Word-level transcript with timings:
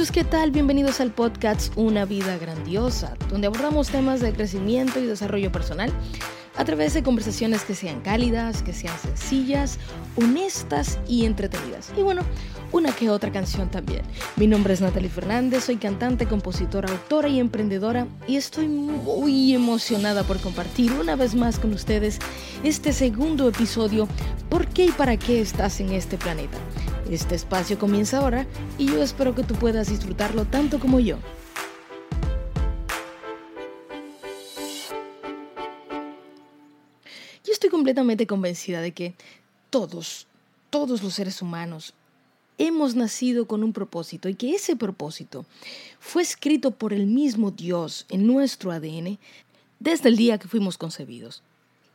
muchachos, 0.00 0.14
¿qué 0.14 0.24
tal? 0.24 0.50
Bienvenidos 0.50 0.98
al 1.02 1.10
podcast 1.10 1.74
Una 1.76 2.06
vida 2.06 2.38
grandiosa, 2.38 3.18
donde 3.28 3.48
abordamos 3.48 3.90
temas 3.90 4.20
de 4.20 4.32
crecimiento 4.32 4.98
y 4.98 5.04
desarrollo 5.04 5.52
personal 5.52 5.92
a 6.56 6.64
través 6.64 6.94
de 6.94 7.02
conversaciones 7.02 7.64
que 7.64 7.74
sean 7.74 8.00
cálidas, 8.00 8.62
que 8.62 8.72
sean 8.72 8.98
sencillas, 8.98 9.78
honestas 10.16 10.98
y 11.06 11.26
entretenidas. 11.26 11.92
Y 11.98 12.02
bueno, 12.02 12.22
una 12.72 12.92
que 12.92 13.10
otra 13.10 13.30
canción 13.30 13.70
también. 13.70 14.00
Mi 14.36 14.46
nombre 14.46 14.72
es 14.72 14.80
Natalie 14.80 15.10
Fernández, 15.10 15.64
soy 15.64 15.76
cantante, 15.76 16.24
compositora, 16.24 16.90
autora 16.90 17.28
y 17.28 17.38
emprendedora 17.38 18.06
y 18.26 18.36
estoy 18.36 18.68
muy 18.68 19.52
emocionada 19.52 20.22
por 20.22 20.40
compartir 20.40 20.92
una 20.92 21.14
vez 21.14 21.34
más 21.34 21.58
con 21.58 21.74
ustedes 21.74 22.18
este 22.64 22.94
segundo 22.94 23.48
episodio 23.48 24.08
¿Por 24.50 24.66
qué 24.66 24.86
y 24.86 24.90
para 24.90 25.16
qué 25.16 25.40
estás 25.40 25.78
en 25.80 25.92
este 25.92 26.16
planeta? 26.16 26.58
Este 27.10 27.34
espacio 27.34 27.76
comienza 27.76 28.18
ahora 28.18 28.46
y 28.78 28.86
yo 28.86 29.02
espero 29.02 29.34
que 29.34 29.42
tú 29.42 29.56
puedas 29.56 29.88
disfrutarlo 29.88 30.44
tanto 30.44 30.78
como 30.78 31.00
yo. 31.00 31.18
Yo 37.44 37.52
estoy 37.52 37.68
completamente 37.68 38.28
convencida 38.28 38.80
de 38.80 38.92
que 38.92 39.14
todos, 39.70 40.28
todos 40.70 41.02
los 41.02 41.14
seres 41.14 41.42
humanos 41.42 41.94
hemos 42.58 42.94
nacido 42.94 43.48
con 43.48 43.64
un 43.64 43.72
propósito 43.72 44.28
y 44.28 44.36
que 44.36 44.54
ese 44.54 44.76
propósito 44.76 45.44
fue 45.98 46.22
escrito 46.22 46.70
por 46.70 46.92
el 46.92 47.06
mismo 47.06 47.50
Dios 47.50 48.06
en 48.08 48.28
nuestro 48.28 48.70
ADN 48.70 49.18
desde 49.80 50.10
el 50.10 50.16
día 50.16 50.38
que 50.38 50.46
fuimos 50.46 50.78
concebidos. 50.78 51.42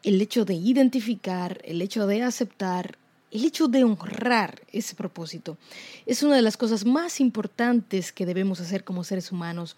El 0.04 0.22
hecho 0.22 0.44
de 0.44 0.56
identificar, 0.56 1.62
el 1.64 1.82
hecho 1.82 2.06
de 2.06 2.22
aceptar, 2.22 2.98
el 3.36 3.44
hecho 3.44 3.68
de 3.68 3.84
honrar 3.84 4.62
ese 4.72 4.96
propósito 4.96 5.58
es 6.06 6.24
una 6.24 6.38
de 6.38 6.42
las 6.42 6.56
cosas 6.56 6.86
más 6.86 7.20
importantes 7.20 8.14
que 8.14 8.26
debemos 8.26 8.62
hacer 8.62 8.86
como 8.86 9.04
seres 9.04 9.30
humanos 9.30 9.76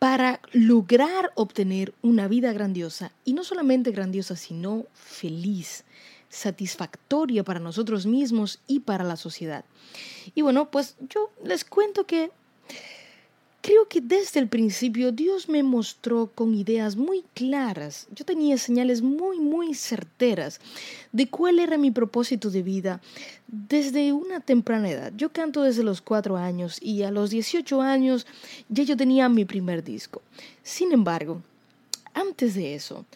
para 0.00 0.40
lograr 0.50 1.30
obtener 1.36 1.94
una 2.02 2.26
vida 2.26 2.52
grandiosa 2.52 3.12
y 3.24 3.34
no 3.34 3.44
solamente 3.44 3.92
grandiosa, 3.92 4.34
sino 4.34 4.86
feliz, 4.94 5.84
satisfactoria 6.28 7.44
para 7.44 7.60
nosotros 7.60 8.04
mismos 8.04 8.58
y 8.66 8.80
para 8.80 9.04
la 9.04 9.14
sociedad. 9.14 9.64
Y 10.34 10.42
bueno, 10.42 10.72
pues 10.72 10.96
yo 11.08 11.30
les 11.44 11.64
cuento 11.64 12.04
que 12.04 12.32
Creo 13.62 13.86
que 13.86 14.00
desde 14.00 14.40
el 14.40 14.48
principio 14.48 15.12
Dios 15.12 15.48
me 15.48 15.62
mostró 15.62 16.26
con 16.34 16.52
ideas 16.52 16.96
muy 16.96 17.24
claras, 17.32 18.08
yo 18.12 18.24
tenía 18.24 18.58
señales 18.58 19.02
muy, 19.02 19.38
muy 19.38 19.72
certeras 19.74 20.60
de 21.12 21.28
cuál 21.28 21.60
era 21.60 21.78
mi 21.78 21.92
propósito 21.92 22.50
de 22.50 22.64
vida 22.64 23.00
desde 23.46 24.12
una 24.12 24.40
temprana 24.40 24.90
edad. 24.90 25.12
Yo 25.16 25.32
canto 25.32 25.62
desde 25.62 25.84
los 25.84 26.00
cuatro 26.00 26.36
años 26.36 26.76
y 26.82 27.04
a 27.04 27.12
los 27.12 27.30
18 27.30 27.80
años 27.80 28.26
ya 28.68 28.82
yo 28.82 28.96
tenía 28.96 29.28
mi 29.28 29.44
primer 29.44 29.84
disco. 29.84 30.22
Sin 30.64 30.90
embargo, 30.90 31.40
antes 32.14 32.56
de 32.56 32.74
eso, 32.74 33.06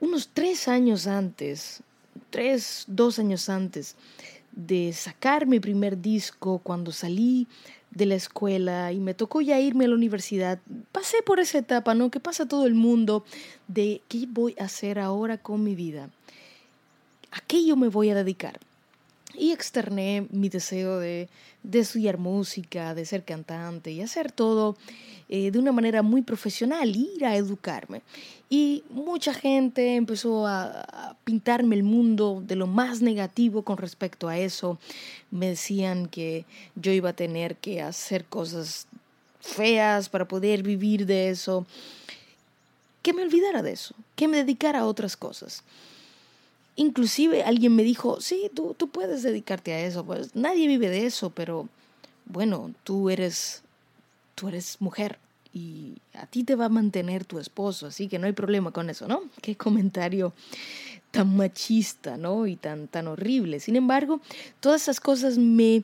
unos 0.00 0.28
tres 0.34 0.66
años 0.66 1.06
antes, 1.06 1.84
tres, 2.30 2.82
dos 2.88 3.20
años 3.20 3.48
antes 3.48 3.94
de 4.50 4.92
sacar 4.92 5.46
mi 5.46 5.60
primer 5.60 6.00
disco, 6.00 6.58
cuando 6.58 6.90
salí 6.90 7.46
de 7.96 8.04
la 8.04 8.14
escuela 8.14 8.92
y 8.92 9.00
me 9.00 9.14
tocó 9.14 9.40
ya 9.40 9.58
irme 9.58 9.86
a 9.86 9.88
la 9.88 9.94
universidad, 9.94 10.58
pasé 10.92 11.22
por 11.22 11.40
esa 11.40 11.58
etapa, 11.58 11.94
¿no? 11.94 12.10
Que 12.10 12.20
pasa 12.20 12.46
todo 12.46 12.66
el 12.66 12.74
mundo 12.74 13.24
de 13.68 14.02
qué 14.08 14.26
voy 14.28 14.54
a 14.60 14.64
hacer 14.64 14.98
ahora 14.98 15.38
con 15.38 15.64
mi 15.64 15.74
vida. 15.74 16.10
¿A 17.32 17.40
qué 17.40 17.64
yo 17.64 17.74
me 17.74 17.88
voy 17.88 18.10
a 18.10 18.14
dedicar? 18.14 18.60
Y 19.34 19.52
externé 19.52 20.26
mi 20.30 20.48
deseo 20.48 20.98
de, 20.98 21.28
de 21.62 21.78
estudiar 21.80 22.18
música, 22.18 22.94
de 22.94 23.04
ser 23.04 23.24
cantante 23.24 23.90
y 23.90 24.00
hacer 24.00 24.32
todo 24.32 24.76
eh, 25.28 25.50
de 25.50 25.58
una 25.58 25.72
manera 25.72 26.02
muy 26.02 26.22
profesional, 26.22 26.94
ir 26.94 27.24
a 27.24 27.34
educarme. 27.34 28.02
Y 28.48 28.84
mucha 28.90 29.34
gente 29.34 29.96
empezó 29.96 30.46
a, 30.46 31.16
pintarme 31.24 31.74
el 31.74 31.82
mundo 31.82 32.40
de 32.46 32.54
lo 32.54 32.68
más 32.68 33.02
negativo 33.02 33.62
con 33.62 33.76
respecto 33.76 34.28
a 34.28 34.38
eso. 34.38 34.78
Me 35.32 35.48
decían 35.48 36.06
que 36.06 36.44
yo 36.76 36.92
iba 36.92 37.10
a 37.10 37.16
tener 37.16 37.56
que 37.56 37.82
hacer 37.82 38.24
cosas 38.24 38.86
feas 39.40 40.08
para 40.08 40.28
poder 40.28 40.62
vivir 40.62 41.06
de 41.06 41.30
eso. 41.30 41.66
Que 43.02 43.12
me 43.12 43.22
olvidara 43.22 43.62
de 43.62 43.72
eso, 43.72 43.96
que 44.14 44.28
me 44.28 44.36
dedicara 44.36 44.80
a 44.80 44.86
otras 44.86 45.16
cosas. 45.16 45.64
Inclusive 46.76 47.42
alguien 47.42 47.74
me 47.74 47.82
dijo, 47.82 48.20
sí, 48.20 48.50
tú, 48.54 48.74
tú 48.76 48.88
puedes 48.88 49.22
dedicarte 49.22 49.72
a 49.72 49.80
eso, 49.80 50.04
pues 50.04 50.36
nadie 50.36 50.68
vive 50.68 50.90
de 50.90 51.06
eso, 51.06 51.30
pero 51.30 51.68
bueno, 52.26 52.72
tú 52.84 53.10
eres 53.10 53.62
tú 54.36 54.48
eres 54.48 54.76
mujer 54.80 55.18
y 55.52 55.94
a 56.12 56.26
ti 56.26 56.44
te 56.44 56.54
va 56.54 56.66
a 56.66 56.68
mantener 56.68 57.24
tu 57.24 57.38
esposo, 57.38 57.86
así 57.86 58.06
que 58.06 58.18
no 58.18 58.26
hay 58.26 58.32
problema 58.32 58.70
con 58.70 58.90
eso, 58.90 59.08
¿no? 59.08 59.22
Qué 59.40 59.56
comentario 59.56 60.34
tan 61.10 61.34
machista, 61.34 62.18
¿no? 62.18 62.46
Y 62.46 62.56
tan, 62.56 62.88
tan 62.88 63.08
horrible. 63.08 63.58
Sin 63.58 63.74
embargo, 63.74 64.20
todas 64.60 64.82
esas 64.82 65.00
cosas 65.00 65.38
me, 65.38 65.82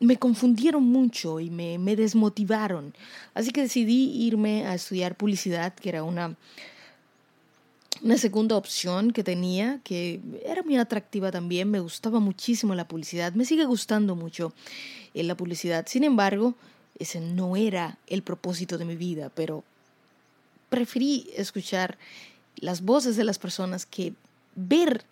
me 0.00 0.16
confundieron 0.16 0.82
mucho 0.82 1.38
y 1.38 1.48
me, 1.48 1.78
me 1.78 1.94
desmotivaron. 1.94 2.92
Así 3.34 3.52
que 3.52 3.62
decidí 3.62 4.26
irme 4.26 4.66
a 4.66 4.74
estudiar 4.74 5.14
publicidad, 5.14 5.72
que 5.74 5.90
era 5.90 6.02
una, 6.02 6.34
una 8.02 8.18
segunda 8.18 8.56
opción 8.56 9.12
que 9.12 9.24
tenía, 9.24 9.80
que 9.84 10.20
era 10.44 10.62
muy 10.62 10.76
atractiva 10.76 11.30
también, 11.30 11.70
me 11.70 11.80
gustaba 11.80 12.20
muchísimo 12.20 12.74
la 12.74 12.88
publicidad, 12.88 13.32
me 13.32 13.44
sigue 13.44 13.64
gustando 13.64 14.14
mucho 14.14 14.52
eh, 15.14 15.22
la 15.22 15.36
publicidad. 15.36 15.86
Sin 15.88 16.04
embargo, 16.04 16.54
ese 16.98 17.20
no 17.20 17.56
era 17.56 17.98
el 18.06 18.22
propósito 18.22 18.78
de 18.78 18.84
mi 18.84 18.96
vida, 18.96 19.30
pero 19.34 19.64
preferí 20.68 21.28
escuchar 21.36 21.98
las 22.56 22.82
voces 22.82 23.16
de 23.16 23.24
las 23.24 23.38
personas 23.38 23.86
que 23.86 24.14
ver 24.54 25.04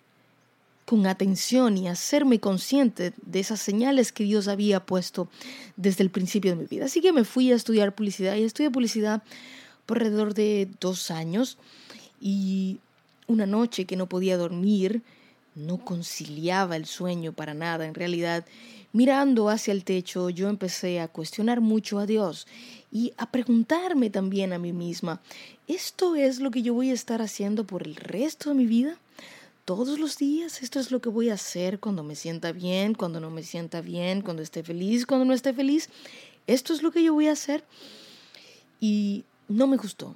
con 0.85 1.05
atención 1.05 1.77
y 1.77 1.89
hacerme 1.89 2.39
consciente 2.39 3.13
de 3.21 3.39
esas 3.39 3.59
señales 3.59 4.13
que 4.13 4.23
Dios 4.23 4.47
había 4.47 4.85
puesto 4.85 5.27
desde 5.75 6.03
el 6.03 6.09
principio 6.09 6.51
de 6.51 6.57
mi 6.57 6.65
vida. 6.65 6.85
Así 6.85 7.01
que 7.01 7.11
me 7.11 7.25
fui 7.25 7.51
a 7.51 7.55
estudiar 7.55 7.93
publicidad 7.93 8.35
y 8.35 8.43
estudié 8.43 8.71
publicidad 8.71 9.21
por 9.85 9.97
alrededor 9.97 10.33
de 10.33 10.69
dos 10.79 11.11
años 11.11 11.57
y 12.19 12.79
una 13.27 13.45
noche 13.45 13.85
que 13.85 13.95
no 13.95 14.07
podía 14.07 14.37
dormir, 14.37 15.01
no 15.55 15.77
conciliaba 15.77 16.75
el 16.75 16.85
sueño 16.85 17.33
para 17.33 17.53
nada 17.53 17.85
en 17.85 17.95
realidad 17.95 18.45
Mirando 18.93 19.49
hacia 19.49 19.73
el 19.73 19.83
techo, 19.83 20.29
yo 20.29 20.47
empecé 20.47 21.01
a 21.01 21.07
cuestionar 21.07 21.59
mucho 21.59 21.99
a 21.99 22.05
Dios 22.05 22.47
y 22.91 23.13
a 23.17 23.29
preguntarme 23.29 24.09
también 24.09 24.53
a 24.53 24.59
mí 24.59 24.71
misma, 24.71 25.21
¿esto 25.67 26.15
es 26.15 26.39
lo 26.39 26.51
que 26.51 26.63
yo 26.63 26.73
voy 26.73 26.89
a 26.89 26.93
estar 26.93 27.21
haciendo 27.21 27.67
por 27.67 27.85
el 27.85 27.95
resto 27.95 28.49
de 28.49 28.55
mi 28.55 28.65
vida? 28.65 28.97
¿Todos 29.65 29.99
los 29.99 30.17
días? 30.17 30.63
¿Esto 30.63 30.79
es 30.79 30.89
lo 30.89 31.01
que 31.01 31.09
voy 31.09 31.29
a 31.29 31.33
hacer 31.33 31.79
cuando 31.79 32.01
me 32.01 32.15
sienta 32.15 32.53
bien, 32.53 32.95
cuando 32.95 33.19
no 33.19 33.29
me 33.29 33.43
sienta 33.43 33.81
bien, 33.81 34.21
cuando 34.21 34.41
esté 34.41 34.63
feliz, 34.63 35.05
cuando 35.05 35.25
no 35.25 35.33
esté 35.33 35.53
feliz? 35.53 35.89
¿Esto 36.47 36.73
es 36.73 36.81
lo 36.81 36.89
que 36.89 37.03
yo 37.03 37.13
voy 37.13 37.27
a 37.27 37.33
hacer? 37.33 37.65
Y 38.79 39.25
no 39.49 39.67
me 39.67 39.75
gustó. 39.75 40.15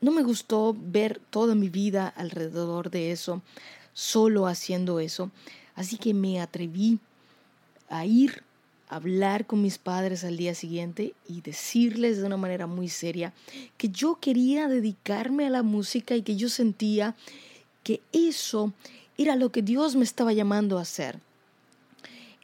No 0.00 0.10
me 0.12 0.22
gustó 0.22 0.76
ver 0.78 1.20
toda 1.30 1.54
mi 1.54 1.68
vida 1.68 2.08
alrededor 2.08 2.90
de 2.90 3.12
eso, 3.12 3.42
solo 3.94 4.46
haciendo 4.46 5.00
eso. 5.00 5.30
Así 5.74 5.96
que 5.96 6.14
me 6.14 6.40
atreví 6.40 6.98
a 7.88 8.04
ir 8.04 8.42
a 8.88 8.96
hablar 8.96 9.46
con 9.46 9.62
mis 9.62 9.78
padres 9.78 10.24
al 10.24 10.36
día 10.36 10.54
siguiente 10.54 11.14
y 11.28 11.40
decirles 11.40 12.18
de 12.18 12.24
una 12.24 12.36
manera 12.36 12.66
muy 12.66 12.88
seria 12.88 13.32
que 13.76 13.88
yo 13.88 14.18
quería 14.20 14.68
dedicarme 14.68 15.46
a 15.46 15.50
la 15.50 15.62
música 15.62 16.14
y 16.14 16.22
que 16.22 16.36
yo 16.36 16.48
sentía 16.48 17.14
que 17.82 18.00
eso 18.12 18.72
era 19.18 19.34
lo 19.34 19.50
que 19.50 19.62
Dios 19.62 19.96
me 19.96 20.04
estaba 20.04 20.32
llamando 20.32 20.78
a 20.78 20.82
hacer. 20.82 21.18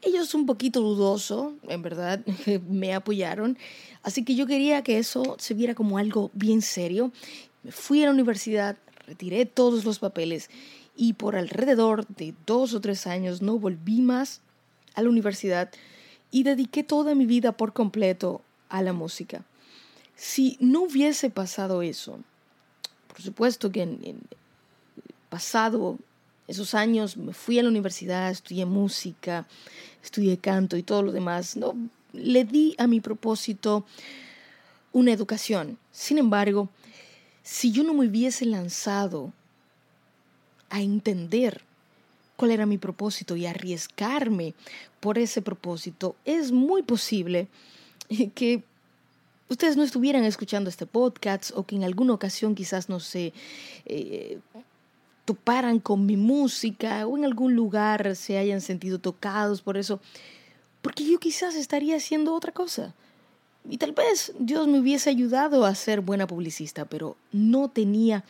Ellos 0.02 0.34
un 0.34 0.46
poquito 0.46 0.81
dudoso, 0.81 1.54
en 1.69 1.81
verdad, 1.82 2.25
me 2.69 2.94
apoyaron, 2.94 3.56
así 4.02 4.25
que 4.25 4.34
yo 4.34 4.46
quería 4.46 4.82
que 4.82 4.99
eso 4.99 5.37
se 5.38 5.54
viera 5.54 5.75
como 5.75 5.99
algo 5.99 6.31
bien 6.34 6.60
serio. 6.60 7.12
Me 7.62 7.70
fui 7.70 8.02
a 8.02 8.06
la 8.06 8.12
universidad, 8.12 8.76
retiré 9.06 9.46
todos 9.46 9.84
los 9.84 10.00
papeles 10.00 10.50
y 10.96 11.14
por 11.14 11.37
alrededor 11.37 12.06
de 12.08 12.34
dos 12.46 12.75
o 12.75 12.81
tres 12.81 13.06
años 13.06 13.43
no 13.43 13.58
volví 13.58 14.00
más 14.02 14.40
a 14.94 15.02
la 15.02 15.08
universidad 15.08 15.70
y 16.31 16.43
dediqué 16.43 16.82
toda 16.82 17.14
mi 17.14 17.26
vida 17.26 17.52
por 17.52 17.72
completo 17.72 18.43
a 18.69 18.82
la 18.82 18.93
música. 18.93 19.44
Si 20.16 20.56
no 20.60 20.82
hubiese 20.82 21.31
pasado 21.31 21.82
eso, 21.82 22.19
por 23.08 23.22
supuesto 23.22 23.70
que 23.70 23.82
en, 23.82 24.20
pasado 25.28 25.98
esos 26.49 26.75
años 26.75 27.17
me 27.17 27.33
fui 27.33 27.59
a 27.59 27.62
la 27.62 27.69
universidad, 27.69 28.31
estudié 28.31 28.67
música, 28.67 29.47
estudié 30.03 30.37
canto 30.39 30.77
y 30.77 30.83
todo 30.83 31.03
lo 31.03 31.12
demás, 31.12 31.56
no 31.56 31.75
le 32.12 32.44
di 32.44 32.75
a 32.79 32.87
mi 32.87 33.00
propósito 33.00 33.85
una 34.93 35.12
educación. 35.12 35.79
Sin 35.91 36.19
embargo, 36.19 36.69
si 37.43 37.73
yo 37.73 37.83
no 37.83 37.94
me 37.94 38.06
hubiese 38.06 38.44
lanzado 38.44 39.33
a 40.71 40.81
entender 40.81 41.62
cuál 42.37 42.50
era 42.50 42.67
mi 42.67 42.79
propósito 42.79 43.37
y 43.37 43.47
arriesgarme 43.47 44.55
por 45.00 45.19
ese 45.19 45.43
propósito, 45.43 46.17
es 46.25 46.53
muy 46.53 46.83
posible 46.83 47.49
que 48.35 48.62
ustedes 49.49 49.77
no 49.77 49.83
estuvieran 49.83 50.25
escuchando 50.25 50.71
este 50.71 50.87
podcast 50.87 51.50
o 51.55 51.65
que 51.65 51.77
en 51.77 51.85
alguna 51.85 52.15
ocasión 52.15 52.55
quizás 52.55 52.89
no 52.89 53.00
se 53.00 53.33
eh, 53.87 54.39
toparan 55.24 55.78
con 55.78 56.06
mi 56.06 56.16
música 56.16 57.06
o 57.06 57.16
en 57.16 57.24
algún 57.24 57.54
lugar 57.54 58.16
se 58.16 58.38
hayan 58.38 58.60
sentido 58.60 58.98
tocados 58.98 59.62
por 59.62 59.76
eso, 59.76 60.00
porque 60.80 61.04
yo 61.04 61.19
quizás 61.19 61.54
estaría 61.54 61.96
haciendo 61.96 62.34
otra 62.34 62.52
cosa. 62.52 62.94
Y 63.69 63.78
tal 63.78 63.92
vez 63.92 64.32
Dios 64.38 64.66
me 64.66 64.80
hubiese 64.80 65.08
ayudado 65.08 65.64
a 65.64 65.74
ser 65.76 66.00
buena 66.00 66.26
publicista, 66.26 66.84
pero 66.84 67.16
no 67.30 67.69
tenía 67.69 68.24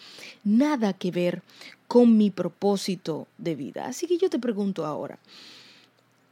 nada 0.44 0.92
que 0.92 1.10
ver 1.10 1.42
con 1.88 2.18
mi 2.18 2.30
propósito 2.30 3.26
de 3.38 3.54
vida. 3.54 3.86
Así 3.86 4.06
que 4.06 4.18
yo 4.18 4.28
te 4.28 4.38
pregunto 4.38 4.84
ahora, 4.84 5.18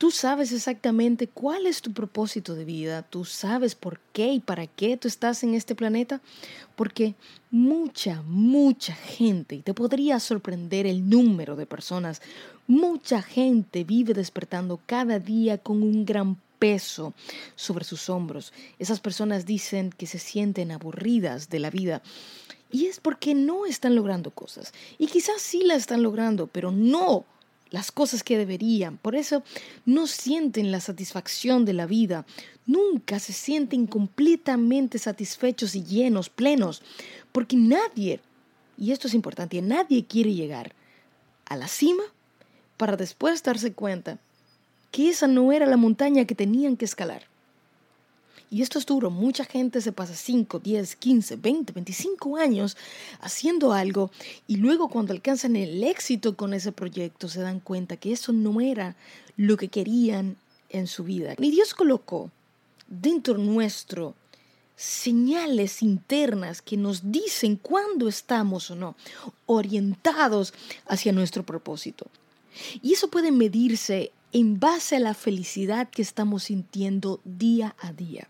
Tú 0.00 0.10
sabes 0.10 0.50
exactamente 0.52 1.28
cuál 1.28 1.66
es 1.66 1.82
tu 1.82 1.92
propósito 1.92 2.54
de 2.54 2.64
vida, 2.64 3.02
tú 3.02 3.26
sabes 3.26 3.74
por 3.74 4.00
qué 4.14 4.32
y 4.32 4.40
para 4.40 4.66
qué 4.66 4.96
tú 4.96 5.08
estás 5.08 5.44
en 5.44 5.52
este 5.52 5.74
planeta, 5.74 6.22
porque 6.74 7.16
mucha, 7.50 8.22
mucha 8.22 8.94
gente, 8.94 9.56
y 9.56 9.60
te 9.60 9.74
podría 9.74 10.18
sorprender 10.18 10.86
el 10.86 11.06
número 11.06 11.54
de 11.54 11.66
personas, 11.66 12.22
mucha 12.66 13.20
gente 13.20 13.84
vive 13.84 14.14
despertando 14.14 14.80
cada 14.86 15.18
día 15.18 15.58
con 15.58 15.82
un 15.82 16.06
gran 16.06 16.38
peso 16.58 17.12
sobre 17.54 17.84
sus 17.84 18.08
hombros. 18.08 18.54
Esas 18.78 19.00
personas 19.00 19.44
dicen 19.44 19.90
que 19.90 20.06
se 20.06 20.18
sienten 20.18 20.72
aburridas 20.72 21.50
de 21.50 21.58
la 21.58 21.68
vida. 21.68 22.00
Y 22.72 22.86
es 22.86 23.00
porque 23.00 23.34
no 23.34 23.66
están 23.66 23.94
logrando 23.94 24.30
cosas. 24.30 24.72
Y 24.96 25.08
quizás 25.08 25.42
sí 25.42 25.62
la 25.62 25.74
están 25.74 26.02
logrando, 26.02 26.46
pero 26.46 26.70
no 26.70 27.26
las 27.70 27.92
cosas 27.92 28.22
que 28.22 28.36
deberían. 28.38 28.98
Por 28.98 29.14
eso 29.14 29.42
no 29.86 30.06
sienten 30.06 30.72
la 30.72 30.80
satisfacción 30.80 31.64
de 31.64 31.72
la 31.72 31.86
vida. 31.86 32.26
Nunca 32.66 33.18
se 33.18 33.32
sienten 33.32 33.86
completamente 33.86 34.98
satisfechos 34.98 35.74
y 35.74 35.84
llenos, 35.84 36.28
plenos. 36.28 36.82
Porque 37.32 37.56
nadie, 37.56 38.20
y 38.76 38.92
esto 38.92 39.08
es 39.08 39.14
importante, 39.14 39.62
nadie 39.62 40.04
quiere 40.04 40.34
llegar 40.34 40.74
a 41.46 41.56
la 41.56 41.68
cima 41.68 42.02
para 42.76 42.96
después 42.96 43.42
darse 43.42 43.72
cuenta 43.72 44.18
que 44.90 45.08
esa 45.08 45.26
no 45.26 45.52
era 45.52 45.66
la 45.66 45.76
montaña 45.76 46.24
que 46.24 46.34
tenían 46.34 46.76
que 46.76 46.84
escalar. 46.84 47.29
Y 48.50 48.62
esto 48.62 48.80
es 48.80 48.86
duro. 48.86 49.10
Mucha 49.10 49.44
gente 49.44 49.80
se 49.80 49.92
pasa 49.92 50.14
5, 50.14 50.58
10, 50.58 50.96
15, 50.96 51.36
20, 51.36 51.72
25 51.72 52.36
años 52.36 52.76
haciendo 53.20 53.72
algo 53.72 54.10
y 54.48 54.56
luego 54.56 54.88
cuando 54.88 55.12
alcanzan 55.12 55.54
el 55.54 55.84
éxito 55.84 56.36
con 56.36 56.52
ese 56.52 56.72
proyecto 56.72 57.28
se 57.28 57.40
dan 57.40 57.60
cuenta 57.60 57.96
que 57.96 58.12
eso 58.12 58.32
no 58.32 58.60
era 58.60 58.96
lo 59.36 59.56
que 59.56 59.68
querían 59.68 60.36
en 60.68 60.88
su 60.88 61.04
vida. 61.04 61.34
Y 61.38 61.50
Dios 61.52 61.74
colocó 61.74 62.30
dentro 62.88 63.38
nuestro 63.38 64.14
señales 64.74 65.82
internas 65.82 66.62
que 66.62 66.76
nos 66.76 67.12
dicen 67.12 67.56
cuándo 67.56 68.08
estamos 68.08 68.70
o 68.70 68.74
no 68.74 68.96
orientados 69.46 70.54
hacia 70.86 71.12
nuestro 71.12 71.44
propósito. 71.44 72.06
Y 72.82 72.94
eso 72.94 73.08
puede 73.08 73.30
medirse 73.30 74.10
en 74.32 74.58
base 74.58 74.96
a 74.96 75.00
la 75.00 75.14
felicidad 75.14 75.88
que 75.90 76.02
estamos 76.02 76.44
sintiendo 76.44 77.20
día 77.24 77.76
a 77.78 77.92
día. 77.92 78.28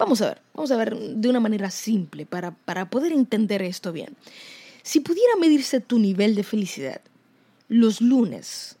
Vamos 0.00 0.22
a 0.22 0.28
ver, 0.28 0.40
vamos 0.54 0.70
a 0.70 0.78
ver 0.78 0.96
de 0.96 1.28
una 1.28 1.40
manera 1.40 1.70
simple 1.70 2.24
para, 2.24 2.52
para 2.52 2.88
poder 2.88 3.12
entender 3.12 3.60
esto 3.60 3.92
bien. 3.92 4.16
Si 4.82 5.00
pudiera 5.00 5.36
medirse 5.38 5.78
tu 5.80 5.98
nivel 5.98 6.34
de 6.34 6.42
felicidad 6.42 7.02
los 7.68 8.00
lunes 8.00 8.78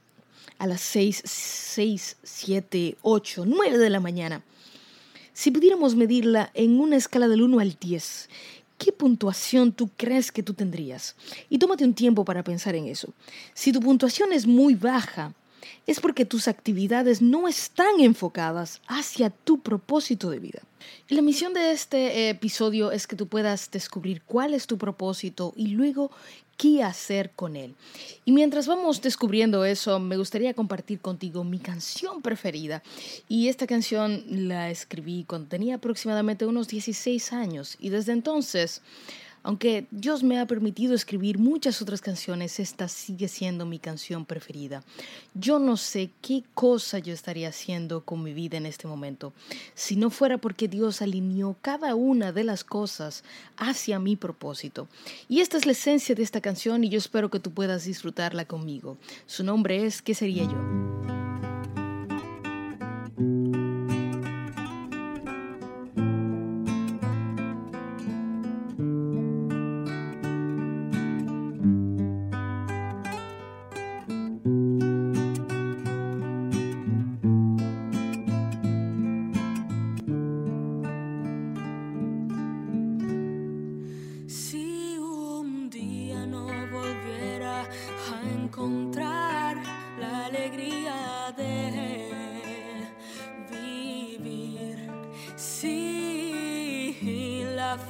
a 0.56 0.66
las 0.66 0.80
6, 0.80 1.20
6, 1.22 2.16
7, 2.22 2.96
8, 3.02 3.44
9 3.46 3.76
de 3.76 3.90
la 3.90 4.00
mañana, 4.00 4.42
si 5.34 5.50
pudiéramos 5.50 5.94
medirla 5.94 6.50
en 6.54 6.80
una 6.80 6.96
escala 6.96 7.28
del 7.28 7.42
1 7.42 7.60
al 7.60 7.76
10, 7.78 8.30
¿qué 8.78 8.90
puntuación 8.90 9.72
tú 9.72 9.90
crees 9.98 10.32
que 10.32 10.42
tú 10.42 10.54
tendrías? 10.54 11.16
Y 11.50 11.58
tómate 11.58 11.84
un 11.84 11.92
tiempo 11.92 12.24
para 12.24 12.42
pensar 12.42 12.74
en 12.76 12.86
eso. 12.86 13.12
Si 13.52 13.72
tu 13.72 13.80
puntuación 13.80 14.32
es 14.32 14.46
muy 14.46 14.74
baja, 14.74 15.34
es 15.86 16.00
porque 16.00 16.24
tus 16.24 16.48
actividades 16.48 17.22
no 17.22 17.48
están 17.48 18.00
enfocadas 18.00 18.80
hacia 18.86 19.30
tu 19.30 19.60
propósito 19.60 20.30
de 20.30 20.38
vida. 20.38 20.60
Y 21.08 21.14
la 21.14 21.22
misión 21.22 21.52
de 21.52 21.72
este 21.72 22.30
episodio 22.30 22.92
es 22.92 23.06
que 23.06 23.16
tú 23.16 23.26
puedas 23.26 23.70
descubrir 23.70 24.22
cuál 24.22 24.54
es 24.54 24.66
tu 24.66 24.78
propósito 24.78 25.52
y 25.56 25.68
luego 25.68 26.10
qué 26.56 26.82
hacer 26.82 27.30
con 27.30 27.56
él. 27.56 27.74
Y 28.26 28.32
mientras 28.32 28.66
vamos 28.66 29.00
descubriendo 29.00 29.64
eso, 29.64 29.98
me 29.98 30.18
gustaría 30.18 30.52
compartir 30.52 31.00
contigo 31.00 31.42
mi 31.42 31.58
canción 31.58 32.20
preferida. 32.20 32.82
Y 33.28 33.48
esta 33.48 33.66
canción 33.66 34.22
la 34.28 34.70
escribí 34.70 35.24
cuando 35.24 35.48
tenía 35.48 35.76
aproximadamente 35.76 36.44
unos 36.44 36.68
16 36.68 37.32
años 37.32 37.76
y 37.80 37.88
desde 37.88 38.12
entonces 38.12 38.82
aunque 39.42 39.86
Dios 39.90 40.22
me 40.22 40.38
ha 40.38 40.46
permitido 40.46 40.94
escribir 40.94 41.38
muchas 41.38 41.80
otras 41.80 42.00
canciones, 42.00 42.60
esta 42.60 42.88
sigue 42.88 43.28
siendo 43.28 43.66
mi 43.66 43.78
canción 43.78 44.24
preferida. 44.24 44.82
Yo 45.34 45.58
no 45.58 45.76
sé 45.76 46.10
qué 46.22 46.44
cosa 46.54 46.98
yo 46.98 47.12
estaría 47.12 47.48
haciendo 47.48 48.02
con 48.02 48.22
mi 48.22 48.34
vida 48.34 48.56
en 48.56 48.66
este 48.66 48.86
momento 48.86 49.32
si 49.74 49.96
no 49.96 50.10
fuera 50.10 50.38
porque 50.38 50.68
Dios 50.68 51.02
alineó 51.02 51.56
cada 51.62 51.94
una 51.94 52.32
de 52.32 52.44
las 52.44 52.64
cosas 52.64 53.24
hacia 53.56 53.98
mi 53.98 54.16
propósito. 54.16 54.88
Y 55.28 55.40
esta 55.40 55.56
es 55.56 55.66
la 55.66 55.72
esencia 55.72 56.14
de 56.14 56.22
esta 56.22 56.40
canción 56.40 56.84
y 56.84 56.88
yo 56.88 56.98
espero 56.98 57.30
que 57.30 57.40
tú 57.40 57.50
puedas 57.50 57.84
disfrutarla 57.84 58.44
conmigo. 58.44 58.96
Su 59.26 59.44
nombre 59.44 59.86
es 59.86 60.02
¿Qué 60.02 60.14
sería 60.14 60.44
yo? 60.44 61.09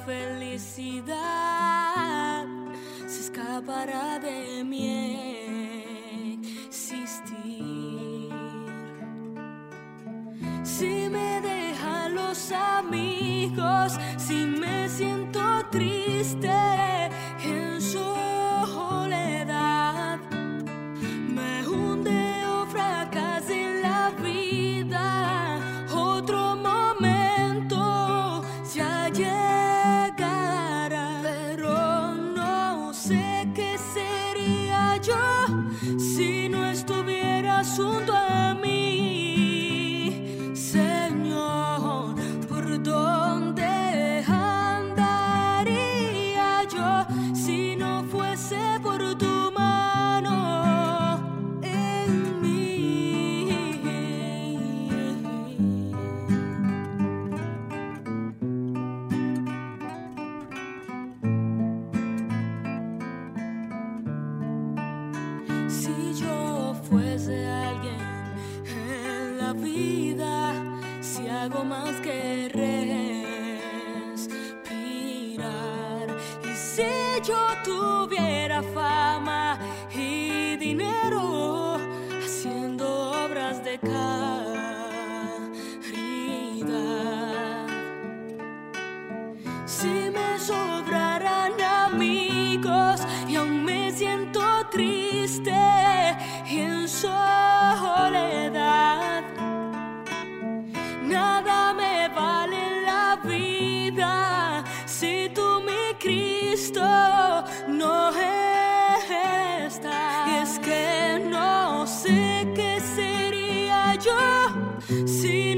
Felicidad 0.05 1.15
se 3.07 3.21
escapará 3.21 4.19
de 4.19 4.63
mi 4.63 4.87
existir. 6.67 8.29
Si 10.63 11.09
me 11.09 11.41
dejan 11.41 12.15
los 12.15 12.51
amigos, 12.51 13.97
si 14.17 14.45
me 14.45 14.87
siento 14.89 15.39
triste 15.71 17.00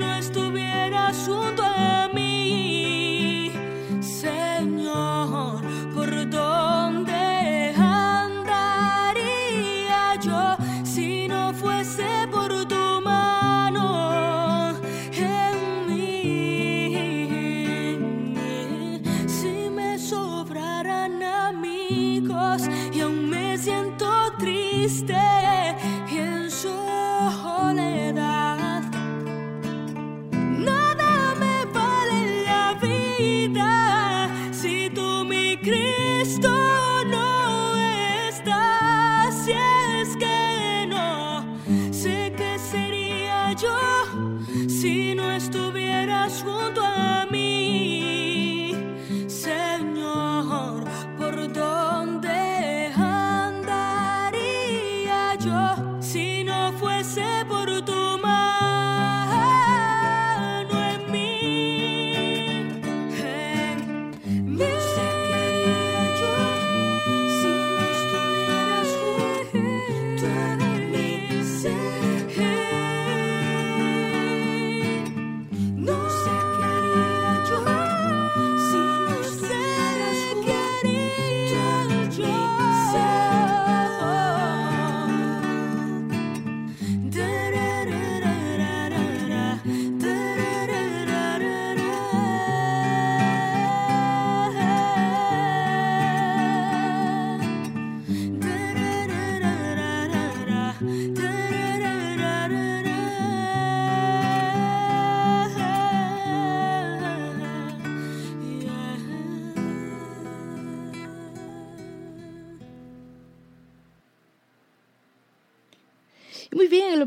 no 0.04 0.14
estuvieras 0.16 1.18
junto 1.26 1.64
a 1.64 1.73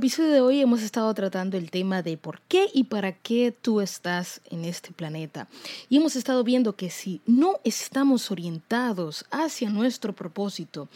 episodio 0.07 0.31
de 0.31 0.41
hoy 0.41 0.61
hemos 0.61 0.83
estado 0.83 1.13
tratando 1.15 1.57
el 1.57 1.69
tema 1.69 2.01
de 2.01 2.17
por 2.17 2.41
qué 2.43 2.69
y 2.73 2.85
para 2.85 3.11
qué 3.11 3.53
tú 3.61 3.81
estás 3.81 4.41
en 4.53 4.65
este 4.65 4.93
planeta. 4.93 5.49
Y 5.89 5.97
hemos 5.97 6.15
estado 6.15 6.45
viendo 6.45 6.77
que 6.77 6.91
si 6.91 7.21
no 7.27 7.59
estamos 7.65 8.31
orientados 8.31 9.25
hacia 9.33 9.69
nuestro 9.69 10.13
propósito, 10.13 10.87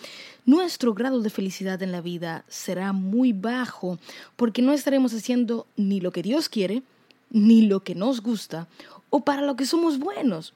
nuestro 0.46 0.94
grado 0.94 1.22
de 1.22 1.30
felicidad 1.30 1.82
en 1.82 1.90
la 1.90 2.00
vida 2.00 2.44
será 2.46 2.92
muy 2.92 3.32
bajo 3.32 3.98
porque 4.36 4.62
no 4.62 4.72
estaremos 4.72 5.12
haciendo 5.12 5.66
ni 5.76 6.00
lo 6.00 6.12
que 6.12 6.22
Dios 6.22 6.48
quiere, 6.48 6.84
ni 7.30 7.62
lo 7.62 7.80
que 7.80 7.96
nos 7.96 8.22
gusta 8.22 8.68
o 9.10 9.24
para 9.24 9.42
lo 9.42 9.56
que 9.56 9.66
somos 9.66 9.98
buenos. 9.98 10.54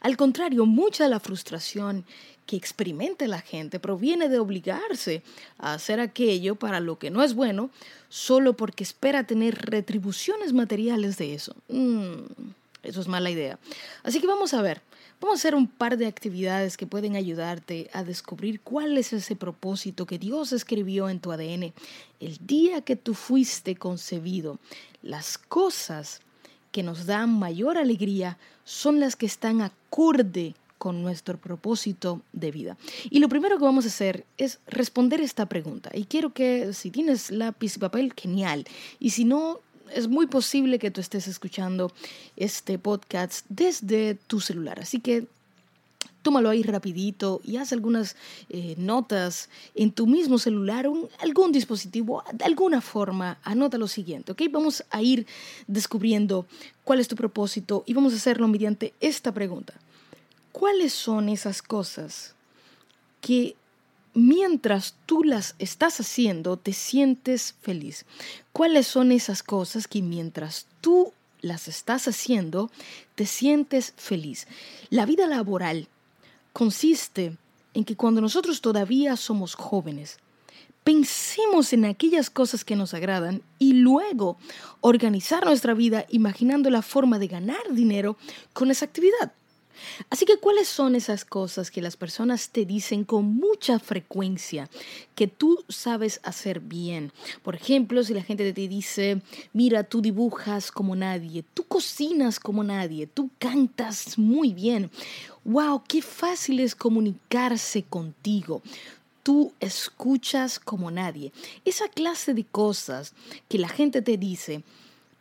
Al 0.00 0.16
contrario, 0.16 0.66
mucha 0.66 1.04
de 1.04 1.10
la 1.10 1.20
frustración 1.20 2.04
que 2.46 2.56
experimenta 2.56 3.26
la 3.26 3.40
gente 3.40 3.78
proviene 3.78 4.28
de 4.28 4.38
obligarse 4.38 5.22
a 5.58 5.74
hacer 5.74 6.00
aquello 6.00 6.56
para 6.56 6.80
lo 6.80 6.98
que 6.98 7.10
no 7.10 7.22
es 7.22 7.34
bueno 7.34 7.70
solo 8.08 8.54
porque 8.54 8.84
espera 8.84 9.24
tener 9.24 9.54
retribuciones 9.70 10.52
materiales 10.52 11.16
de 11.18 11.34
eso. 11.34 11.54
Mm, 11.68 12.24
eso 12.82 13.00
es 13.00 13.08
mala 13.08 13.30
idea. 13.30 13.58
Así 14.02 14.20
que 14.20 14.26
vamos 14.26 14.54
a 14.54 14.62
ver, 14.62 14.82
vamos 15.20 15.38
a 15.38 15.40
hacer 15.40 15.54
un 15.54 15.68
par 15.68 15.96
de 15.96 16.06
actividades 16.06 16.76
que 16.76 16.86
pueden 16.86 17.16
ayudarte 17.16 17.88
a 17.92 18.02
descubrir 18.02 18.60
cuál 18.60 18.98
es 18.98 19.12
ese 19.12 19.36
propósito 19.36 20.04
que 20.04 20.18
Dios 20.18 20.52
escribió 20.52 21.08
en 21.08 21.20
tu 21.20 21.32
ADN 21.32 21.72
el 22.20 22.38
día 22.46 22.82
que 22.82 22.96
tú 22.96 23.14
fuiste 23.14 23.76
concebido. 23.76 24.58
Las 25.02 25.38
cosas 25.38 26.20
que 26.72 26.82
nos 26.82 27.06
dan 27.06 27.38
mayor 27.38 27.78
alegría 27.78 28.36
son 28.64 29.00
las 29.00 29.16
que 29.16 29.26
están 29.26 29.60
acorde 29.60 30.54
con 30.78 31.00
nuestro 31.00 31.38
propósito 31.38 32.22
de 32.32 32.50
vida. 32.50 32.76
Y 33.08 33.20
lo 33.20 33.28
primero 33.28 33.56
que 33.56 33.64
vamos 33.64 33.84
a 33.84 33.88
hacer 33.88 34.24
es 34.36 34.58
responder 34.66 35.20
esta 35.20 35.46
pregunta. 35.46 35.90
Y 35.94 36.06
quiero 36.06 36.32
que 36.32 36.72
si 36.72 36.90
tienes 36.90 37.30
lápiz 37.30 37.76
y 37.76 37.78
papel, 37.78 38.12
genial. 38.16 38.64
Y 38.98 39.10
si 39.10 39.24
no, 39.24 39.60
es 39.94 40.08
muy 40.08 40.26
posible 40.26 40.80
que 40.80 40.90
tú 40.90 41.00
estés 41.00 41.28
escuchando 41.28 41.92
este 42.36 42.78
podcast 42.78 43.46
desde 43.48 44.16
tu 44.26 44.40
celular. 44.40 44.80
Así 44.80 44.98
que 44.98 45.26
tómalo 46.22 46.50
ahí 46.50 46.62
rapidito 46.62 47.40
y 47.44 47.56
haz 47.56 47.72
algunas 47.72 48.16
eh, 48.48 48.74
notas 48.78 49.50
en 49.74 49.92
tu 49.92 50.06
mismo 50.06 50.38
celular 50.38 50.86
o 50.86 51.08
algún 51.20 51.52
dispositivo, 51.52 52.24
de 52.32 52.44
alguna 52.44 52.80
forma, 52.80 53.38
anota 53.42 53.76
lo 53.78 53.88
siguiente, 53.88 54.32
¿ok? 54.32 54.42
Vamos 54.50 54.84
a 54.90 55.02
ir 55.02 55.26
descubriendo 55.66 56.46
cuál 56.84 57.00
es 57.00 57.08
tu 57.08 57.16
propósito 57.16 57.84
y 57.86 57.94
vamos 57.94 58.12
a 58.12 58.16
hacerlo 58.16 58.48
mediante 58.48 58.94
esta 59.00 59.32
pregunta. 59.32 59.74
¿Cuáles 60.52 60.92
son 60.92 61.28
esas 61.28 61.62
cosas 61.62 62.34
que 63.20 63.56
mientras 64.14 64.94
tú 65.06 65.24
las 65.24 65.54
estás 65.58 65.98
haciendo 66.00 66.56
te 66.56 66.72
sientes 66.72 67.54
feliz? 67.62 68.04
¿Cuáles 68.52 68.86
son 68.86 69.12
esas 69.12 69.42
cosas 69.42 69.88
que 69.88 70.02
mientras 70.02 70.66
tú 70.80 71.12
las 71.40 71.68
estás 71.68 72.06
haciendo 72.06 72.70
te 73.14 73.26
sientes 73.26 73.94
feliz? 73.96 74.46
La 74.90 75.06
vida 75.06 75.26
laboral 75.26 75.88
consiste 76.52 77.36
en 77.74 77.84
que 77.84 77.96
cuando 77.96 78.20
nosotros 78.20 78.60
todavía 78.60 79.16
somos 79.16 79.54
jóvenes, 79.54 80.18
pensemos 80.84 81.72
en 81.72 81.84
aquellas 81.84 82.30
cosas 82.30 82.64
que 82.64 82.76
nos 82.76 82.94
agradan 82.94 83.42
y 83.58 83.74
luego 83.74 84.36
organizar 84.80 85.44
nuestra 85.44 85.74
vida 85.74 86.06
imaginando 86.10 86.70
la 86.70 86.82
forma 86.82 87.18
de 87.18 87.28
ganar 87.28 87.62
dinero 87.70 88.16
con 88.52 88.70
esa 88.70 88.84
actividad. 88.84 89.32
Así 90.10 90.24
que, 90.24 90.38
¿cuáles 90.38 90.68
son 90.68 90.94
esas 90.94 91.24
cosas 91.24 91.70
que 91.70 91.82
las 91.82 91.96
personas 91.96 92.50
te 92.50 92.64
dicen 92.64 93.04
con 93.04 93.24
mucha 93.24 93.78
frecuencia 93.78 94.68
que 95.14 95.26
tú 95.26 95.64
sabes 95.68 96.20
hacer 96.22 96.60
bien? 96.60 97.12
Por 97.42 97.54
ejemplo, 97.54 98.02
si 98.02 98.14
la 98.14 98.22
gente 98.22 98.52
te 98.52 98.68
dice, 98.68 99.22
mira, 99.52 99.84
tú 99.84 100.00
dibujas 100.00 100.70
como 100.70 100.96
nadie, 100.96 101.44
tú 101.54 101.64
cocinas 101.64 102.40
como 102.40 102.64
nadie, 102.64 103.06
tú 103.06 103.30
cantas 103.38 104.18
muy 104.18 104.52
bien. 104.54 104.90
¡Wow! 105.44 105.82
¡Qué 105.88 106.02
fácil 106.02 106.60
es 106.60 106.74
comunicarse 106.74 107.82
contigo! 107.82 108.62
Tú 109.22 109.52
escuchas 109.60 110.58
como 110.58 110.90
nadie. 110.90 111.32
Esa 111.64 111.88
clase 111.88 112.34
de 112.34 112.44
cosas 112.44 113.14
que 113.48 113.58
la 113.58 113.68
gente 113.68 114.02
te 114.02 114.16
dice 114.16 114.64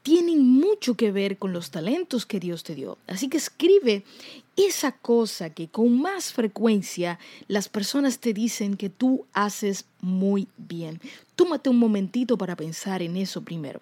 tienen 0.04 0.48
mucho 0.48 0.96
que 0.96 1.12
ver 1.12 1.38
con 1.38 1.54
los 1.54 1.72
talentos 1.72 2.26
que 2.26 2.40
Dios 2.40 2.64
te 2.64 2.76
dio. 2.76 2.98
Así 3.08 3.30
que 3.30 3.38
escribe 3.38 4.04
esa 4.56 4.92
cosa 4.92 5.52
que 5.52 5.68
con 5.68 6.02
más 6.02 6.34
frecuencia 6.34 7.20
las 7.48 7.70
personas 7.70 8.20
te 8.20 8.34
dicen 8.34 8.78
que 8.78 8.90
tú 8.90 9.26
haces 9.34 9.86
muy 10.02 10.48
bien. 10.58 11.00
Tómate 11.36 11.70
un 11.70 11.78
momentito 11.78 12.38
para 12.38 12.56
pensar 12.56 13.02
en 13.02 13.18
eso 13.18 13.42
primero. 13.42 13.82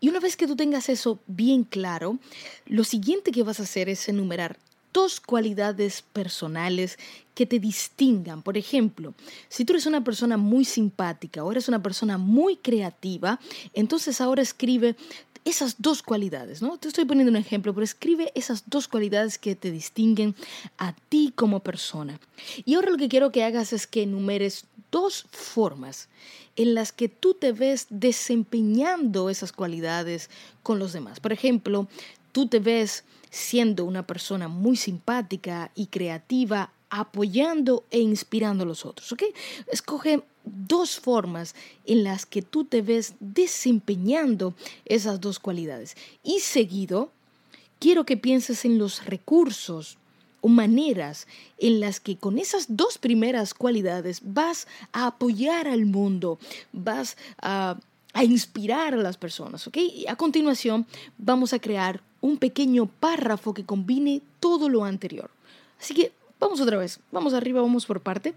Y 0.00 0.08
una 0.08 0.20
vez 0.20 0.36
que 0.36 0.46
tú 0.46 0.54
tengas 0.54 0.88
eso 0.88 1.18
bien 1.26 1.64
claro, 1.64 2.18
lo 2.66 2.84
siguiente 2.84 3.32
que 3.32 3.42
vas 3.42 3.58
a 3.58 3.64
hacer 3.64 3.88
es 3.88 4.08
enumerar 4.08 4.56
dos 4.92 5.20
cualidades 5.20 6.02
personales 6.12 6.98
que 7.34 7.46
te 7.46 7.58
distingan. 7.58 8.42
Por 8.42 8.56
ejemplo, 8.56 9.14
si 9.48 9.64
tú 9.64 9.72
eres 9.72 9.86
una 9.86 10.02
persona 10.02 10.36
muy 10.36 10.64
simpática 10.64 11.44
o 11.44 11.52
eres 11.52 11.68
una 11.68 11.82
persona 11.82 12.18
muy 12.18 12.56
creativa, 12.56 13.38
entonces 13.74 14.20
ahora 14.20 14.42
escribe 14.42 14.96
esas 15.44 15.76
dos 15.78 16.02
cualidades, 16.02 16.62
¿no? 16.62 16.78
Te 16.78 16.88
estoy 16.88 17.04
poniendo 17.04 17.30
un 17.30 17.36
ejemplo, 17.36 17.72
pero 17.72 17.84
escribe 17.84 18.32
esas 18.34 18.64
dos 18.66 18.88
cualidades 18.88 19.38
que 19.38 19.54
te 19.54 19.70
distinguen 19.70 20.34
a 20.76 20.94
ti 21.08 21.32
como 21.34 21.60
persona. 21.60 22.20
Y 22.64 22.74
ahora 22.74 22.90
lo 22.90 22.96
que 22.98 23.08
quiero 23.08 23.32
que 23.32 23.44
hagas 23.44 23.72
es 23.72 23.86
que 23.86 24.02
enumeres 24.02 24.64
dos 24.90 25.26
formas 25.30 26.08
en 26.56 26.74
las 26.74 26.92
que 26.92 27.08
tú 27.08 27.34
te 27.34 27.52
ves 27.52 27.86
desempeñando 27.88 29.30
esas 29.30 29.52
cualidades 29.52 30.28
con 30.62 30.78
los 30.78 30.92
demás. 30.92 31.20
Por 31.20 31.32
ejemplo, 31.32 31.88
tú 32.32 32.48
te 32.48 32.58
ves 32.58 33.04
siendo 33.30 33.84
una 33.84 34.06
persona 34.06 34.48
muy 34.48 34.76
simpática 34.76 35.70
y 35.74 35.86
creativa, 35.86 36.72
apoyando 36.90 37.84
e 37.90 38.00
inspirando 38.00 38.64
a 38.64 38.66
los 38.66 38.84
otros. 38.84 39.12
¿ok? 39.12 39.24
Escoge 39.70 40.22
dos 40.44 40.98
formas 40.98 41.54
en 41.84 42.04
las 42.04 42.26
que 42.26 42.42
tú 42.42 42.64
te 42.64 42.82
ves 42.82 43.14
desempeñando 43.20 44.54
esas 44.84 45.20
dos 45.20 45.38
cualidades. 45.38 45.96
Y 46.22 46.40
seguido, 46.40 47.10
quiero 47.78 48.04
que 48.04 48.16
pienses 48.16 48.64
en 48.64 48.78
los 48.78 49.04
recursos 49.04 49.98
o 50.40 50.48
maneras 50.48 51.26
en 51.58 51.80
las 51.80 52.00
que 52.00 52.16
con 52.16 52.38
esas 52.38 52.66
dos 52.68 52.98
primeras 52.98 53.54
cualidades 53.54 54.20
vas 54.22 54.66
a 54.92 55.08
apoyar 55.08 55.66
al 55.66 55.84
mundo, 55.84 56.38
vas 56.72 57.16
a, 57.42 57.78
a 58.12 58.24
inspirar 58.24 58.94
a 58.94 58.98
las 58.98 59.16
personas. 59.16 59.66
¿ok? 59.66 59.76
Y 59.76 60.06
a 60.06 60.16
continuación 60.16 60.86
vamos 61.18 61.52
a 61.52 61.58
crear 61.58 62.02
un 62.20 62.38
pequeño 62.38 62.86
párrafo 62.86 63.54
que 63.54 63.64
combine 63.64 64.22
todo 64.40 64.68
lo 64.68 64.84
anterior. 64.84 65.30
Así 65.80 65.94
que 65.94 66.12
vamos 66.40 66.60
otra 66.60 66.78
vez, 66.78 67.00
vamos 67.12 67.34
arriba, 67.34 67.60
vamos 67.60 67.86
por 67.86 68.00
parte. 68.00 68.34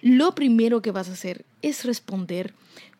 Lo 0.00 0.34
primero 0.34 0.82
que 0.82 0.90
vas 0.90 1.08
a 1.08 1.12
hacer 1.12 1.44
es 1.62 1.84
responder 1.84 2.54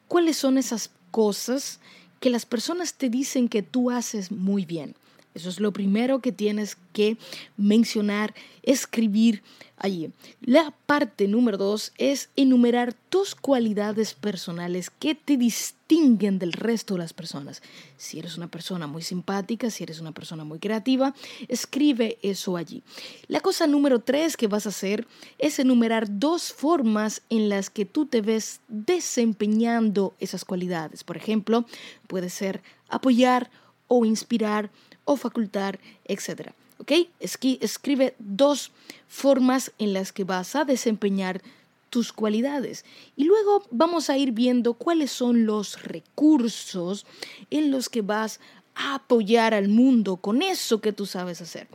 cuáles 0.09 0.37
son 0.37 0.59
esas 0.59 0.91
cosas 1.11 1.81
que 2.21 2.31
las 2.31 2.47
personas 2.47 2.95
te 2.95 3.09
dicen 3.09 3.49
que 3.49 3.63
tú 3.63 3.91
haces 3.91 4.31
muy 4.31 4.65
bien. 4.65 4.95
Eso 5.35 5.49
es 5.49 5.61
lo 5.61 5.73
primero 5.73 6.21
que 6.21 6.33
tienes 6.33 6.77
que 6.93 7.17
mencionar, 7.57 8.35
escribir 8.63 9.43
allí. 9.77 10.11
La 10.43 10.75
parte 10.87 11.29
número 11.29 11.57
dos 11.57 11.93
es 11.99 12.31
enumerar 12.37 12.95
tus 13.09 13.35
cualidades 13.35 14.15
personales 14.15 14.91
que 14.91 15.15
te 15.15 15.37
distinguen 15.37 16.39
del 16.39 16.53
resto 16.53 16.95
de 16.95 17.01
las 17.01 17.13
personas. 17.13 17.63
Si 17.97 18.19
eres 18.19 18.37
una 18.37 18.49
persona 18.49 18.87
muy 18.87 19.03
simpática, 19.03 19.71
si 19.71 19.85
eres 19.85 20.01
una 20.01 20.13
persona 20.13 20.45
muy 20.45 20.59
creativa, 20.59 21.15
escribe 21.49 22.19
eso 22.23 22.57
allí. 22.57 22.83
La 23.29 23.41
cosa 23.41 23.67
número 23.67 24.01
tres 24.01 24.37
que 24.37 24.49
vas 24.49 24.67
a 24.67 24.71
hacer 24.71 25.07
es 25.39 25.59
enumerar 25.59 26.19
dos 26.19 26.53
formas 26.53 27.23
en 27.31 27.49
las 27.49 27.71
que 27.71 27.87
tú 27.87 28.07
te 28.07 28.21
ves 28.21 28.61
desempeñando 28.69 30.15
esas 30.19 30.45
cualidades. 30.45 31.05
Por 31.05 31.17
ejemplo, 31.17 31.65
puede 32.07 32.31
ser 32.31 32.63
apoyar 32.89 33.51
o 33.89 34.05
inspirar 34.05 34.71
o 35.11 35.17
facultar, 35.17 35.81
etc. 36.05 36.53
¿Ok? 36.79 36.93
Escribe 37.19 38.15
dos 38.21 38.71
formas 39.09 39.73
en 39.79 39.93
las 39.93 40.13
que 40.13 40.23
vas 40.23 40.55
a 40.55 40.65
desempeñar 40.65 41.43
tus 41.91 42.13
cualidades. 42.13 42.85
Y 43.17 43.25
luego 43.25 43.65
vamos 43.73 44.09
a 44.09 44.17
ir 44.17 44.31
viendo 44.31 44.75
cuáles 44.75 45.11
son 45.11 45.47
los 45.47 45.83
recursos 45.83 47.07
en 47.51 47.73
los 47.73 47.89
que 47.89 48.03
vas 48.03 48.39
a 48.77 48.95
apoyar 48.95 49.53
al 49.53 49.69
mundo 49.69 50.15
con 50.15 50.43
eso 50.43 50.81
que 50.81 50.93
tú 50.93 51.07
sabes 51.07 51.41
hacer. 51.41 51.67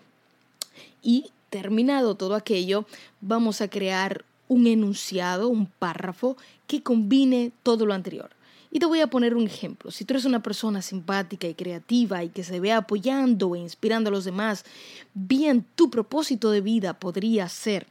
Y 1.04 1.32
terminado 1.50 2.16
todo 2.16 2.36
aquello, 2.36 2.86
vamos 3.20 3.60
a 3.60 3.68
crear 3.68 4.24
un 4.48 4.66
enunciado, 4.66 5.50
un 5.50 5.66
párrafo 5.68 6.38
que 6.68 6.82
combine 6.82 7.52
todo 7.64 7.86
lo 7.86 7.94
anterior. 7.94 8.30
Y 8.76 8.80
te 8.80 8.88
voy 8.88 9.00
a 9.00 9.08
poner 9.08 9.36
un 9.36 9.46
ejemplo. 9.46 9.90
Si 9.90 10.04
tú 10.04 10.12
eres 10.16 10.26
una 10.26 10.44
persona 10.44 10.82
simpática 10.82 11.48
y 11.48 11.54
creativa 11.54 12.26
y 12.26 12.28
que 12.28 12.44
se 12.44 12.60
ve 12.60 12.74
apoyando 12.74 13.56
e 13.56 13.60
inspirando 13.60 14.10
a 14.10 14.12
los 14.12 14.26
demás, 14.26 14.66
bien 15.14 15.66
tu 15.76 15.90
propósito 15.90 16.52
de 16.52 16.60
vida 16.60 17.00
podría 17.00 17.48
ser, 17.48 17.88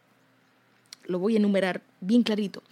lo 1.07 1.19
voy 1.19 1.37
a 1.37 1.39
enumerar 1.39 1.81
bien 2.03 2.23
clarito, 2.23 2.63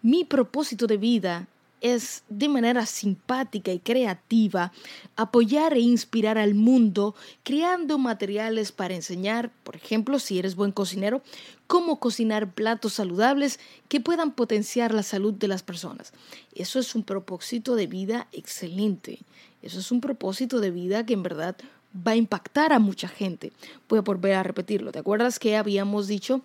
mi 0.00 0.24
propósito 0.24 0.86
de 0.86 0.96
vida 0.96 1.46
es 1.80 2.24
de 2.28 2.48
manera 2.48 2.86
simpática 2.86 3.72
y 3.72 3.78
creativa 3.78 4.72
apoyar 5.16 5.74
e 5.74 5.80
inspirar 5.80 6.38
al 6.38 6.54
mundo 6.54 7.14
creando 7.42 7.98
materiales 7.98 8.72
para 8.72 8.94
enseñar, 8.94 9.50
por 9.64 9.76
ejemplo, 9.76 10.18
si 10.18 10.38
eres 10.38 10.56
buen 10.56 10.72
cocinero, 10.72 11.22
cómo 11.66 12.00
cocinar 12.00 12.52
platos 12.52 12.94
saludables 12.94 13.60
que 13.88 14.00
puedan 14.00 14.32
potenciar 14.32 14.92
la 14.92 15.02
salud 15.02 15.34
de 15.34 15.48
las 15.48 15.62
personas. 15.62 16.12
Eso 16.54 16.78
es 16.78 16.94
un 16.94 17.04
propósito 17.04 17.74
de 17.74 17.86
vida 17.86 18.28
excelente. 18.32 19.20
Eso 19.62 19.80
es 19.80 19.92
un 19.92 20.00
propósito 20.00 20.60
de 20.60 20.70
vida 20.70 21.04
que 21.04 21.14
en 21.14 21.22
verdad 21.22 21.56
va 21.94 22.12
a 22.12 22.16
impactar 22.16 22.72
a 22.72 22.78
mucha 22.78 23.08
gente. 23.08 23.52
Voy 23.88 23.98
a 23.98 24.02
volver 24.02 24.34
a 24.34 24.42
repetirlo. 24.42 24.92
¿Te 24.92 24.98
acuerdas 24.98 25.38
que 25.38 25.56
habíamos 25.56 26.06
dicho 26.06 26.42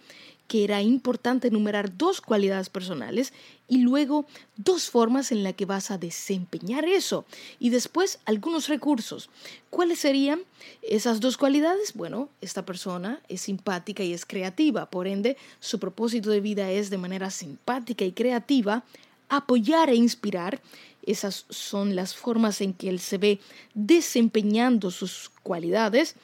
que 0.47 0.63
era 0.63 0.81
importante 0.81 1.47
enumerar 1.47 1.97
dos 1.97 2.21
cualidades 2.21 2.69
personales 2.69 3.33
y 3.67 3.79
luego 3.79 4.25
dos 4.55 4.89
formas 4.89 5.31
en 5.31 5.43
las 5.43 5.53
que 5.53 5.65
vas 5.65 5.89
a 5.89 5.97
desempeñar 5.97 6.85
eso 6.85 7.25
y 7.59 7.69
después 7.69 8.19
algunos 8.25 8.67
recursos. 8.67 9.29
¿Cuáles 9.69 9.99
serían 9.99 10.41
esas 10.81 11.19
dos 11.19 11.37
cualidades? 11.37 11.93
Bueno, 11.93 12.29
esta 12.41 12.65
persona 12.65 13.21
es 13.29 13.41
simpática 13.41 14.03
y 14.03 14.13
es 14.13 14.25
creativa, 14.25 14.89
por 14.89 15.07
ende 15.07 15.37
su 15.59 15.79
propósito 15.79 16.29
de 16.29 16.41
vida 16.41 16.69
es 16.71 16.89
de 16.89 16.97
manera 16.97 17.31
simpática 17.31 18.05
y 18.05 18.11
creativa 18.11 18.83
apoyar 19.29 19.89
e 19.89 19.95
inspirar. 19.95 20.61
Esas 21.05 21.45
son 21.49 21.95
las 21.95 22.15
formas 22.15 22.61
en 22.61 22.73
que 22.73 22.89
él 22.89 22.99
se 22.99 23.17
ve 23.17 23.39
desempeñando 23.73 24.91
sus 24.91 25.31
cualidades 25.43 26.15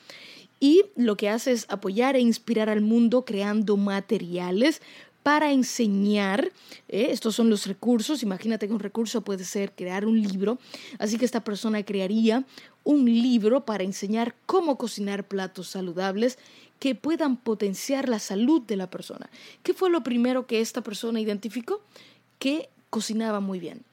y 0.59 0.83
lo 0.95 1.15
que 1.15 1.29
hace 1.29 1.51
es 1.51 1.65
apoyar 1.69 2.15
e 2.15 2.19
inspirar 2.19 2.69
al 2.69 2.81
mundo 2.81 3.23
creando 3.25 3.77
materiales 3.77 4.81
para 5.23 5.51
enseñar. 5.51 6.51
¿eh? 6.87 7.07
Estos 7.11 7.35
son 7.35 7.49
los 7.49 7.65
recursos. 7.65 8.23
Imagínate 8.23 8.67
que 8.67 8.73
un 8.73 8.79
recurso 8.79 9.21
puede 9.21 9.43
ser 9.43 9.73
crear 9.73 10.05
un 10.05 10.21
libro. 10.21 10.57
Así 10.97 11.17
que 11.17 11.25
esta 11.25 11.43
persona 11.43 11.83
crearía 11.83 12.45
un 12.83 13.05
libro 13.05 13.65
para 13.65 13.83
enseñar 13.83 14.35
cómo 14.45 14.77
cocinar 14.77 15.27
platos 15.27 15.67
saludables 15.69 16.37
que 16.79 16.95
puedan 16.95 17.35
potenciar 17.37 18.07
la 18.07 18.19
salud 18.19 18.61
de 18.61 18.77
la 18.77 18.89
persona. 18.89 19.29
¿Qué 19.63 19.73
fue 19.73 19.89
lo 19.89 20.01
primero 20.01 20.47
que 20.47 20.61
esta 20.61 20.81
persona 20.81 21.19
identificó? 21.19 21.81
Que 22.39 22.69
cocinaba 22.89 23.41
muy 23.41 23.59
bien, 23.59 23.83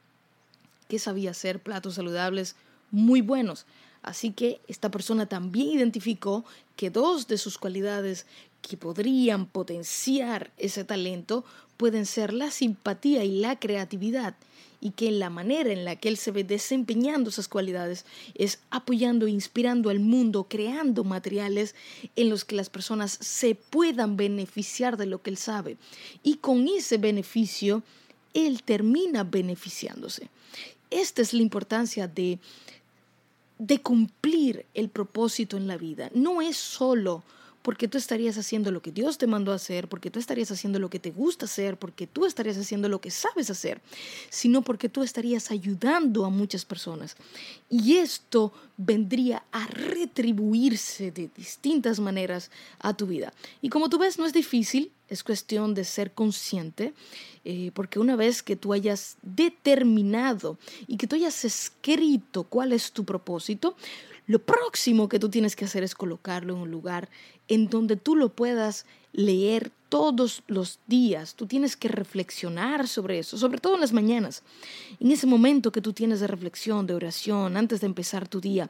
que 0.88 0.98
sabía 0.98 1.32
hacer 1.32 1.60
platos 1.60 1.94
saludables 1.94 2.54
muy 2.92 3.20
buenos. 3.20 3.66
Así 4.06 4.30
que 4.30 4.60
esta 4.68 4.88
persona 4.88 5.26
también 5.26 5.68
identificó 5.68 6.44
que 6.76 6.90
dos 6.90 7.26
de 7.26 7.38
sus 7.38 7.58
cualidades 7.58 8.24
que 8.62 8.76
podrían 8.76 9.46
potenciar 9.46 10.52
ese 10.58 10.84
talento 10.84 11.44
pueden 11.76 12.06
ser 12.06 12.32
la 12.32 12.52
simpatía 12.52 13.24
y 13.24 13.40
la 13.40 13.58
creatividad 13.58 14.36
y 14.80 14.90
que 14.92 15.10
la 15.10 15.28
manera 15.28 15.72
en 15.72 15.84
la 15.84 15.96
que 15.96 16.08
él 16.08 16.18
se 16.18 16.30
ve 16.30 16.44
desempeñando 16.44 17.30
esas 17.30 17.48
cualidades 17.48 18.04
es 18.36 18.60
apoyando 18.70 19.26
e 19.26 19.30
inspirando 19.30 19.90
al 19.90 19.98
mundo, 19.98 20.46
creando 20.48 21.02
materiales 21.02 21.74
en 22.14 22.30
los 22.30 22.44
que 22.44 22.54
las 22.54 22.70
personas 22.70 23.18
se 23.20 23.56
puedan 23.56 24.16
beneficiar 24.16 24.96
de 24.96 25.06
lo 25.06 25.20
que 25.20 25.30
él 25.30 25.36
sabe. 25.36 25.78
Y 26.22 26.36
con 26.36 26.68
ese 26.68 26.98
beneficio, 26.98 27.82
él 28.34 28.62
termina 28.62 29.24
beneficiándose. 29.24 30.28
Esta 30.90 31.22
es 31.22 31.32
la 31.32 31.42
importancia 31.42 32.06
de 32.06 32.38
de 33.58 33.80
cumplir 33.80 34.66
el 34.74 34.88
propósito 34.88 35.56
en 35.56 35.66
la 35.66 35.76
vida. 35.76 36.10
No 36.14 36.42
es 36.42 36.56
solo 36.56 37.22
porque 37.66 37.88
tú 37.88 37.98
estarías 37.98 38.38
haciendo 38.38 38.70
lo 38.70 38.80
que 38.80 38.92
Dios 38.92 39.18
te 39.18 39.26
mandó 39.26 39.50
a 39.50 39.56
hacer, 39.56 39.88
porque 39.88 40.08
tú 40.08 40.20
estarías 40.20 40.52
haciendo 40.52 40.78
lo 40.78 40.88
que 40.88 41.00
te 41.00 41.10
gusta 41.10 41.46
hacer, 41.46 41.76
porque 41.76 42.06
tú 42.06 42.24
estarías 42.24 42.56
haciendo 42.56 42.88
lo 42.88 43.00
que 43.00 43.10
sabes 43.10 43.50
hacer, 43.50 43.80
sino 44.30 44.62
porque 44.62 44.88
tú 44.88 45.02
estarías 45.02 45.50
ayudando 45.50 46.24
a 46.24 46.30
muchas 46.30 46.64
personas. 46.64 47.16
Y 47.68 47.96
esto 47.96 48.52
vendría 48.76 49.42
a 49.50 49.66
retribuirse 49.66 51.10
de 51.10 51.28
distintas 51.36 51.98
maneras 51.98 52.52
a 52.78 52.94
tu 52.94 53.08
vida. 53.08 53.32
Y 53.60 53.68
como 53.68 53.88
tú 53.88 53.98
ves, 53.98 54.16
no 54.16 54.26
es 54.26 54.32
difícil, 54.32 54.92
es 55.08 55.22
cuestión 55.22 55.74
de 55.74 55.84
ser 55.84 56.12
consciente, 56.12 56.94
eh, 57.44 57.70
porque 57.74 57.98
una 57.98 58.16
vez 58.16 58.42
que 58.42 58.56
tú 58.56 58.72
hayas 58.72 59.16
determinado 59.22 60.58
y 60.86 60.96
que 60.96 61.06
tú 61.06 61.16
hayas 61.16 61.44
escrito 61.44 62.44
cuál 62.44 62.72
es 62.72 62.92
tu 62.92 63.04
propósito, 63.04 63.76
lo 64.26 64.40
próximo 64.40 65.08
que 65.08 65.20
tú 65.20 65.28
tienes 65.28 65.54
que 65.54 65.66
hacer 65.66 65.84
es 65.84 65.94
colocarlo 65.94 66.54
en 66.54 66.60
un 66.62 66.70
lugar 66.70 67.08
en 67.46 67.68
donde 67.68 67.96
tú 67.96 68.16
lo 68.16 68.30
puedas 68.30 68.84
leer 69.12 69.70
todos 69.88 70.42
los 70.48 70.80
días. 70.88 71.36
Tú 71.36 71.46
tienes 71.46 71.76
que 71.76 71.88
reflexionar 71.88 72.88
sobre 72.88 73.20
eso, 73.20 73.38
sobre 73.38 73.58
todo 73.58 73.76
en 73.76 73.80
las 73.80 73.92
mañanas. 73.92 74.42
En 74.98 75.12
ese 75.12 75.28
momento 75.28 75.70
que 75.70 75.80
tú 75.80 75.92
tienes 75.92 76.20
de 76.20 76.26
reflexión, 76.26 76.86
de 76.86 76.94
oración, 76.94 77.56
antes 77.56 77.80
de 77.80 77.86
empezar 77.86 78.26
tu 78.26 78.40
día, 78.40 78.68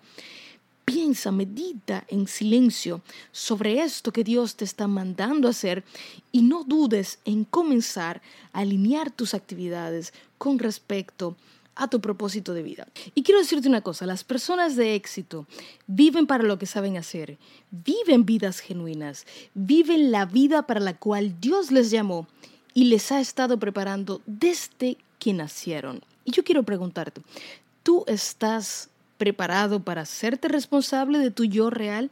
Piensa, 0.86 1.32
medita 1.32 2.04
en 2.06 2.28
silencio 2.28 3.02
sobre 3.32 3.82
esto 3.82 4.12
que 4.12 4.22
Dios 4.22 4.54
te 4.54 4.64
está 4.64 4.86
mandando 4.86 5.48
hacer 5.48 5.82
y 6.30 6.42
no 6.42 6.62
dudes 6.62 7.18
en 7.24 7.44
comenzar 7.44 8.22
a 8.52 8.60
alinear 8.60 9.10
tus 9.10 9.34
actividades 9.34 10.14
con 10.38 10.60
respecto 10.60 11.36
a 11.74 11.88
tu 11.88 12.00
propósito 12.00 12.54
de 12.54 12.62
vida. 12.62 12.86
Y 13.16 13.24
quiero 13.24 13.40
decirte 13.40 13.68
una 13.68 13.80
cosa, 13.80 14.06
las 14.06 14.22
personas 14.22 14.76
de 14.76 14.94
éxito 14.94 15.48
viven 15.88 16.28
para 16.28 16.44
lo 16.44 16.56
que 16.56 16.66
saben 16.66 16.96
hacer, 16.96 17.36
viven 17.72 18.24
vidas 18.24 18.60
genuinas, 18.60 19.26
viven 19.54 20.12
la 20.12 20.24
vida 20.24 20.68
para 20.68 20.78
la 20.78 20.96
cual 20.96 21.40
Dios 21.40 21.72
les 21.72 21.90
llamó 21.90 22.28
y 22.74 22.84
les 22.84 23.10
ha 23.10 23.20
estado 23.20 23.58
preparando 23.58 24.22
desde 24.24 24.98
que 25.18 25.32
nacieron. 25.32 26.00
Y 26.24 26.30
yo 26.30 26.44
quiero 26.44 26.62
preguntarte, 26.62 27.22
¿tú 27.82 28.04
estás 28.06 28.88
preparado 29.18 29.80
para 29.80 30.02
hacerte 30.02 30.48
responsable 30.48 31.18
de 31.18 31.30
tu 31.30 31.44
yo 31.44 31.70
real? 31.70 32.10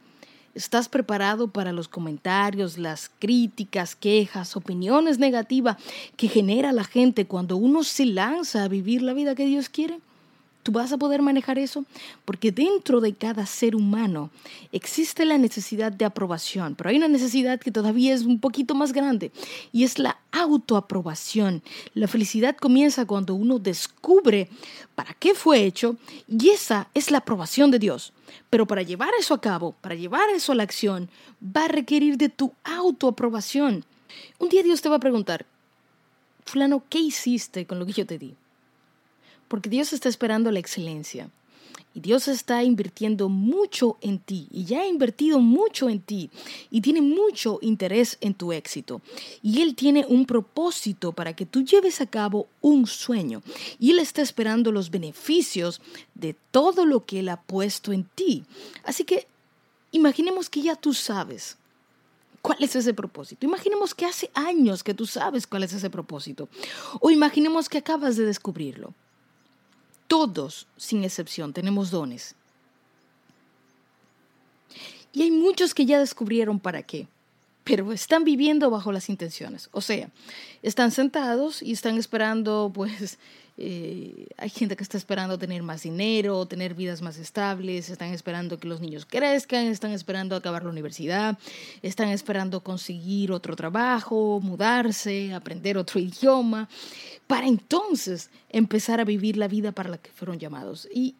¿Estás 0.53 0.87
preparado 0.87 1.49
para 1.49 1.73
los 1.73 1.89
comentarios, 1.89 2.77
las 2.77 3.11
críticas, 3.19 3.95
quejas, 3.95 4.55
opiniones 4.55 5.19
negativas 5.19 5.75
que 6.15 6.29
genera 6.29 6.71
la 6.71 6.85
gente 6.85 7.25
cuando 7.25 7.57
uno 7.57 7.83
se 7.83 8.05
lanza 8.05 8.63
a 8.63 8.69
vivir 8.69 9.01
la 9.01 9.13
vida 9.13 9.35
que 9.35 9.45
Dios 9.45 9.67
quiere? 9.67 9.99
¿Tú 10.65 10.71
vas 10.71 10.91
a 10.91 10.97
poder 10.97 11.21
manejar 11.21 11.59
eso? 11.59 11.85
Porque 12.25 12.51
dentro 12.51 12.99
de 12.99 13.13
cada 13.13 13.45
ser 13.45 13.75
humano 13.75 14.31
existe 14.71 15.23
la 15.23 15.37
necesidad 15.37 15.91
de 15.91 16.05
aprobación, 16.05 16.73
pero 16.73 16.89
hay 16.89 16.97
una 16.97 17.07
necesidad 17.07 17.59
que 17.59 17.69
todavía 17.69 18.15
es 18.15 18.23
un 18.23 18.39
poquito 18.39 18.73
más 18.73 18.91
grande 18.91 19.31
y 19.71 19.83
es 19.83 19.99
la 19.99 20.17
autoaprobación. 20.31 21.61
La 21.93 22.07
felicidad 22.07 22.57
comienza 22.57 23.05
cuando 23.05 23.35
uno 23.35 23.59
descubre 23.59 24.49
para 24.95 25.13
qué 25.13 25.35
fue 25.35 25.63
hecho 25.65 25.97
y 26.27 26.49
esa 26.49 26.89
es 26.95 27.11
la 27.11 27.19
aprobación 27.19 27.69
de 27.69 27.77
Dios. 27.77 28.11
Pero 28.49 28.65
para 28.65 28.81
llevar 28.81 29.11
eso 29.19 29.35
a 29.35 29.41
cabo, 29.41 29.75
para 29.81 29.93
llevar 29.93 30.31
eso 30.31 30.51
a 30.51 30.55
la 30.55 30.63
acción, 30.63 31.11
va 31.43 31.65
a 31.65 31.67
requerir 31.67 32.17
de 32.17 32.29
tu 32.29 32.51
autoaprobación. 32.63 33.85
Un 34.39 34.49
día 34.49 34.63
Dios 34.63 34.81
te 34.81 34.89
va 34.89 34.95
a 34.95 34.99
preguntar, 34.99 35.45
fulano, 36.43 36.81
¿qué 36.89 36.97
hiciste 36.97 37.67
con 37.67 37.77
lo 37.77 37.85
que 37.85 37.93
yo 37.93 38.07
te 38.07 38.17
di? 38.17 38.33
Porque 39.47 39.69
Dios 39.69 39.93
está 39.93 40.09
esperando 40.09 40.51
la 40.51 40.59
excelencia. 40.59 41.29
Y 41.95 42.01
Dios 42.01 42.27
está 42.27 42.61
invirtiendo 42.61 43.29
mucho 43.29 43.97
en 44.01 44.19
ti 44.19 44.49
y 44.51 44.65
ya 44.65 44.81
ha 44.81 44.85
invertido 44.85 45.39
mucho 45.39 45.87
en 45.89 46.01
ti 46.01 46.29
y 46.69 46.81
tiene 46.81 47.01
mucho 47.01 47.57
interés 47.61 48.17
en 48.19 48.33
tu 48.33 48.51
éxito. 48.51 49.01
Y 49.41 49.61
Él 49.61 49.75
tiene 49.75 50.05
un 50.05 50.25
propósito 50.25 51.13
para 51.13 51.33
que 51.33 51.45
tú 51.45 51.63
lleves 51.63 52.01
a 52.01 52.05
cabo 52.05 52.49
un 52.59 52.85
sueño. 52.85 53.41
Y 53.79 53.91
Él 53.91 53.99
está 53.99 54.21
esperando 54.21 54.73
los 54.73 54.91
beneficios 54.91 55.79
de 56.15 56.35
todo 56.51 56.85
lo 56.85 57.05
que 57.05 57.19
Él 57.19 57.29
ha 57.29 57.41
puesto 57.41 57.93
en 57.93 58.03
ti. 58.03 58.43
Así 58.83 59.05
que 59.05 59.25
imaginemos 59.93 60.49
que 60.49 60.61
ya 60.63 60.75
tú 60.75 60.93
sabes 60.93 61.55
cuál 62.41 62.61
es 62.61 62.75
ese 62.75 62.93
propósito. 62.93 63.45
Imaginemos 63.45 63.95
que 63.95 64.05
hace 64.05 64.29
años 64.33 64.83
que 64.83 64.93
tú 64.93 65.05
sabes 65.05 65.47
cuál 65.47 65.63
es 65.63 65.71
ese 65.71 65.89
propósito. 65.89 66.49
O 66.99 67.09
imaginemos 67.09 67.69
que 67.69 67.77
acabas 67.77 68.17
de 68.17 68.25
descubrirlo. 68.25 68.93
Todos, 70.07 70.67
sin 70.77 71.03
excepción, 71.03 71.53
tenemos 71.53 71.91
dones. 71.91 72.35
Y 75.11 75.23
hay 75.23 75.31
muchos 75.31 75.73
que 75.73 75.85
ya 75.85 75.99
descubrieron 75.99 76.59
para 76.59 76.83
qué, 76.83 77.07
pero 77.65 77.91
están 77.91 78.23
viviendo 78.23 78.69
bajo 78.69 78.91
las 78.91 79.09
intenciones. 79.09 79.69
O 79.71 79.81
sea, 79.81 80.09
están 80.61 80.91
sentados 80.91 81.63
y 81.63 81.71
están 81.71 81.97
esperando, 81.97 82.71
pues, 82.73 83.17
eh, 83.57 84.27
hay 84.37 84.49
gente 84.49 84.75
que 84.75 84.83
está 84.83 84.97
esperando 84.97 85.39
tener 85.39 85.63
más 85.63 85.81
dinero, 85.81 86.45
tener 86.45 86.75
vidas 86.75 87.01
más 87.01 87.17
estables, 87.17 87.89
están 87.89 88.13
esperando 88.13 88.59
que 88.59 88.67
los 88.67 88.81
niños 88.81 89.07
crezcan, 89.07 89.65
están 89.65 89.91
esperando 89.91 90.35
acabar 90.35 90.63
la 90.63 90.69
universidad, 90.69 91.39
están 91.81 92.09
esperando 92.09 92.61
conseguir 92.61 93.31
otro 93.31 93.55
trabajo, 93.55 94.39
mudarse, 94.43 95.33
aprender 95.33 95.75
otro 95.75 95.99
idioma, 95.99 96.69
para 97.25 97.47
entonces 97.47 98.29
empezar 98.49 98.99
a 98.99 99.05
vivir 99.05 99.37
la 99.37 99.47
vida 99.47 99.71
para 99.71 99.89
la 99.89 99.97
que 99.97 100.11
fueron 100.11 100.37
llamados. 100.37 100.87
Y 100.93 101.15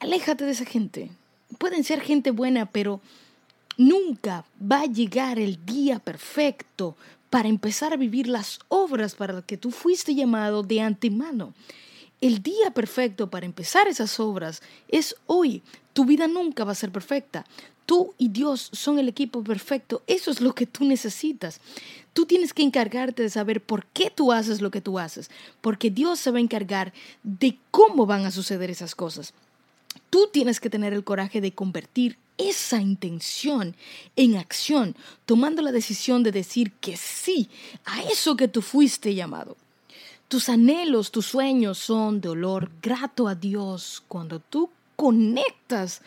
aléjate 0.00 0.46
de 0.46 0.52
esa 0.52 0.64
gente. 0.64 1.10
Pueden 1.58 1.84
ser 1.84 2.00
gente 2.00 2.30
buena, 2.30 2.64
pero 2.64 3.02
nunca 3.76 4.44
va 4.60 4.82
a 4.82 4.86
llegar 4.86 5.38
el 5.38 5.64
día 5.64 5.98
perfecto 5.98 6.96
para 7.30 7.48
empezar 7.48 7.92
a 7.92 7.96
vivir 7.96 8.28
las 8.28 8.60
obras 8.68 9.14
para 9.14 9.34
las 9.34 9.44
que 9.44 9.56
tú 9.56 9.70
fuiste 9.70 10.14
llamado 10.14 10.62
de 10.62 10.80
antemano. 10.80 11.54
El 12.20 12.42
día 12.42 12.70
perfecto 12.72 13.28
para 13.28 13.46
empezar 13.46 13.88
esas 13.88 14.18
obras 14.20 14.62
es 14.88 15.16
hoy. 15.26 15.62
Tu 15.92 16.04
vida 16.04 16.28
nunca 16.28 16.64
va 16.64 16.72
a 16.72 16.76
ser 16.76 16.90
perfecta. 16.90 17.44
Tú 17.84 18.14
y 18.18 18.28
Dios 18.28 18.70
son 18.72 18.98
el 18.98 19.08
equipo 19.08 19.44
perfecto. 19.44 20.02
Eso 20.06 20.30
es 20.30 20.40
lo 20.40 20.54
que 20.54 20.66
tú 20.66 20.84
necesitas. 20.84 21.60
Tú 22.14 22.24
tienes 22.24 22.54
que 22.54 22.62
encargarte 22.62 23.22
de 23.22 23.28
saber 23.28 23.62
por 23.62 23.86
qué 23.86 24.10
tú 24.10 24.32
haces 24.32 24.62
lo 24.62 24.70
que 24.70 24.80
tú 24.80 24.98
haces, 24.98 25.30
porque 25.60 25.90
Dios 25.90 26.18
se 26.18 26.30
va 26.30 26.38
a 26.38 26.40
encargar 26.40 26.94
de 27.22 27.58
cómo 27.70 28.06
van 28.06 28.24
a 28.24 28.30
suceder 28.30 28.70
esas 28.70 28.94
cosas. 28.94 29.34
Tú 30.08 30.30
tienes 30.32 30.58
que 30.58 30.70
tener 30.70 30.94
el 30.94 31.04
coraje 31.04 31.40
de 31.40 31.52
convertir 31.52 32.16
esa 32.38 32.80
intención 32.80 33.74
en 34.16 34.36
acción, 34.36 34.96
tomando 35.24 35.62
la 35.62 35.72
decisión 35.72 36.22
de 36.22 36.32
decir 36.32 36.72
que 36.80 36.96
sí 36.96 37.48
a 37.84 38.02
eso 38.02 38.36
que 38.36 38.48
tú 38.48 38.62
fuiste 38.62 39.14
llamado. 39.14 39.56
Tus 40.28 40.48
anhelos, 40.48 41.12
tus 41.12 41.26
sueños 41.26 41.78
son 41.78 42.20
de 42.20 42.30
olor 42.30 42.70
grato 42.82 43.28
a 43.28 43.34
Dios 43.34 44.02
cuando 44.08 44.40
tú 44.40 44.70
conectas 44.96 46.02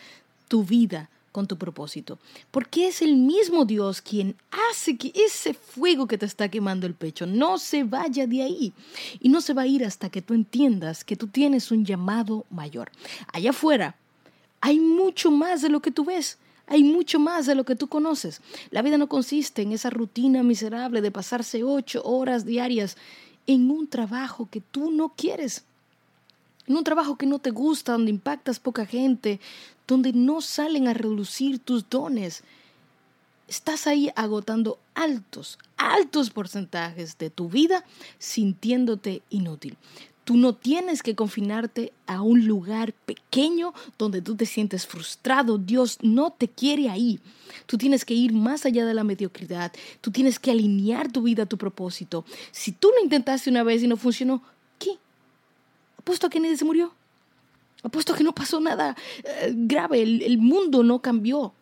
tu 0.48 0.64
vida 0.64 1.08
con 1.32 1.46
tu 1.46 1.56
propósito, 1.56 2.18
porque 2.50 2.88
es 2.88 3.02
el 3.02 3.16
mismo 3.16 3.64
Dios 3.64 4.02
quien 4.02 4.34
hace 4.70 4.96
que 4.96 5.12
ese 5.14 5.54
fuego 5.54 6.06
que 6.06 6.18
te 6.18 6.26
está 6.26 6.48
quemando 6.48 6.86
el 6.86 6.94
pecho 6.94 7.24
no 7.24 7.58
se 7.58 7.84
vaya 7.84 8.26
de 8.26 8.42
ahí 8.42 8.72
y 9.20 9.28
no 9.28 9.40
se 9.40 9.54
va 9.54 9.62
a 9.62 9.66
ir 9.66 9.84
hasta 9.84 10.10
que 10.10 10.22
tú 10.22 10.34
entiendas 10.34 11.04
que 11.04 11.16
tú 11.16 11.28
tienes 11.28 11.70
un 11.70 11.84
llamado 11.84 12.44
mayor. 12.50 12.90
Allá 13.32 13.50
afuera 13.50 13.94
hay 14.60 14.80
mucho 14.80 15.30
más 15.30 15.62
de 15.62 15.68
lo 15.68 15.80
que 15.80 15.90
tú 15.90 16.04
ves. 16.04 16.38
Hay 16.66 16.84
mucho 16.84 17.18
más 17.18 17.46
de 17.46 17.56
lo 17.56 17.64
que 17.64 17.74
tú 17.74 17.88
conoces. 17.88 18.40
La 18.70 18.82
vida 18.82 18.96
no 18.96 19.08
consiste 19.08 19.62
en 19.62 19.72
esa 19.72 19.90
rutina 19.90 20.44
miserable 20.44 21.00
de 21.00 21.10
pasarse 21.10 21.64
ocho 21.64 22.00
horas 22.04 22.44
diarias 22.46 22.96
en 23.48 23.70
un 23.72 23.88
trabajo 23.88 24.48
que 24.48 24.60
tú 24.60 24.92
no 24.92 25.08
quieres, 25.08 25.64
en 26.68 26.76
un 26.76 26.84
trabajo 26.84 27.16
que 27.16 27.26
no 27.26 27.40
te 27.40 27.50
gusta, 27.50 27.92
donde 27.92 28.12
impactas 28.12 28.60
poca 28.60 28.86
gente, 28.86 29.40
donde 29.88 30.12
no 30.12 30.40
salen 30.40 30.86
a 30.86 30.94
reducir 30.94 31.58
tus 31.58 31.88
dones. 31.90 32.44
Estás 33.48 33.88
ahí 33.88 34.12
agotando 34.14 34.78
altos, 34.94 35.58
altos 35.76 36.30
porcentajes 36.30 37.18
de 37.18 37.30
tu 37.30 37.48
vida 37.48 37.84
sintiéndote 38.20 39.22
inútil. 39.30 39.76
Tú 40.30 40.36
no 40.36 40.54
tienes 40.54 41.02
que 41.02 41.16
confinarte 41.16 41.92
a 42.06 42.22
un 42.22 42.46
lugar 42.46 42.92
pequeño 42.92 43.74
donde 43.98 44.22
tú 44.22 44.36
te 44.36 44.46
sientes 44.46 44.86
frustrado. 44.86 45.58
Dios 45.58 45.98
no 46.02 46.30
te 46.30 46.46
quiere 46.46 46.88
ahí. 46.88 47.18
Tú 47.66 47.76
tienes 47.76 48.04
que 48.04 48.14
ir 48.14 48.32
más 48.32 48.64
allá 48.64 48.86
de 48.86 48.94
la 48.94 49.02
mediocridad. 49.02 49.72
Tú 50.00 50.12
tienes 50.12 50.38
que 50.38 50.52
alinear 50.52 51.10
tu 51.10 51.22
vida 51.22 51.42
a 51.42 51.46
tu 51.46 51.58
propósito. 51.58 52.24
Si 52.52 52.70
tú 52.70 52.92
lo 52.96 53.02
intentaste 53.02 53.50
una 53.50 53.64
vez 53.64 53.82
y 53.82 53.88
no 53.88 53.96
funcionó, 53.96 54.40
¿qué? 54.78 54.98
Apuesto 55.98 56.28
a 56.28 56.30
que 56.30 56.38
nadie 56.38 56.56
se 56.56 56.64
murió. 56.64 56.94
Apuesto 57.82 58.12
a 58.12 58.16
que 58.16 58.22
no 58.22 58.32
pasó 58.32 58.60
nada 58.60 58.96
eh, 59.24 59.52
grave. 59.52 60.00
el 60.00 60.38
mundo 60.38 60.84
no 60.84 61.00
cambió. 61.00 61.54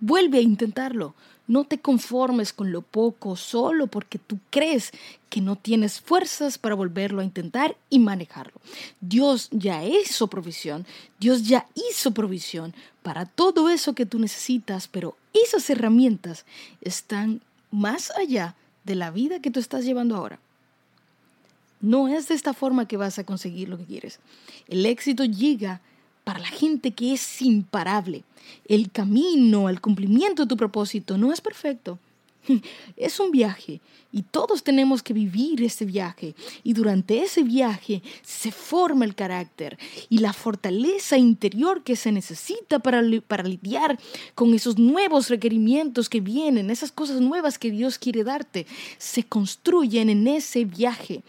Vuelve 0.00 0.38
a 0.38 0.42
intentarlo. 0.42 1.14
No 1.48 1.64
te 1.64 1.80
conformes 1.80 2.52
con 2.52 2.70
lo 2.70 2.82
poco 2.82 3.34
solo 3.34 3.86
porque 3.86 4.18
tú 4.18 4.38
crees 4.50 4.92
que 5.30 5.40
no 5.40 5.56
tienes 5.56 6.00
fuerzas 6.00 6.58
para 6.58 6.74
volverlo 6.74 7.20
a 7.20 7.24
intentar 7.24 7.76
y 7.90 7.98
manejarlo. 7.98 8.60
Dios 9.00 9.48
ya 9.50 9.82
hizo 9.84 10.28
provisión, 10.28 10.86
Dios 11.18 11.48
ya 11.48 11.66
hizo 11.74 12.12
provisión 12.12 12.74
para 13.02 13.24
todo 13.26 13.70
eso 13.70 13.94
que 13.94 14.06
tú 14.06 14.18
necesitas, 14.18 14.88
pero 14.88 15.16
esas 15.32 15.68
herramientas 15.70 16.44
están 16.82 17.40
más 17.70 18.12
allá 18.12 18.54
de 18.84 18.94
la 18.94 19.10
vida 19.10 19.40
que 19.40 19.50
tú 19.50 19.58
estás 19.58 19.84
llevando 19.84 20.16
ahora. 20.16 20.38
No 21.80 22.08
es 22.08 22.28
de 22.28 22.34
esta 22.34 22.54
forma 22.54 22.88
que 22.88 22.96
vas 22.96 23.18
a 23.18 23.24
conseguir 23.24 23.68
lo 23.68 23.78
que 23.78 23.84
quieres. 23.84 24.20
El 24.66 24.84
éxito 24.84 25.24
llega 25.24 25.80
para 26.28 26.40
la 26.40 26.48
gente 26.48 26.90
que 26.90 27.14
es 27.14 27.40
imparable. 27.40 28.22
El 28.66 28.90
camino 28.90 29.66
al 29.66 29.80
cumplimiento 29.80 30.42
de 30.42 30.48
tu 30.50 30.58
propósito 30.58 31.16
no 31.16 31.32
es 31.32 31.40
perfecto. 31.40 31.98
Es 32.98 33.18
un 33.18 33.30
viaje 33.30 33.80
y 34.12 34.20
todos 34.22 34.62
tenemos 34.62 35.02
que 35.02 35.14
vivir 35.14 35.62
ese 35.62 35.86
viaje 35.86 36.34
y 36.62 36.74
durante 36.74 37.22
ese 37.22 37.42
viaje 37.44 38.02
se 38.20 38.52
forma 38.52 39.06
el 39.06 39.14
carácter 39.14 39.78
y 40.10 40.18
la 40.18 40.34
fortaleza 40.34 41.16
interior 41.16 41.82
que 41.82 41.96
se 41.96 42.12
necesita 42.12 42.78
para, 42.78 43.02
para 43.26 43.44
lidiar 43.44 43.98
con 44.34 44.52
esos 44.52 44.78
nuevos 44.78 45.30
requerimientos 45.30 46.10
que 46.10 46.20
vienen, 46.20 46.70
esas 46.70 46.92
cosas 46.92 47.22
nuevas 47.22 47.58
que 47.58 47.70
Dios 47.70 47.98
quiere 47.98 48.22
darte, 48.22 48.66
se 48.98 49.24
construyen 49.24 50.10
en 50.10 50.28
ese 50.28 50.66
viaje 50.66 51.22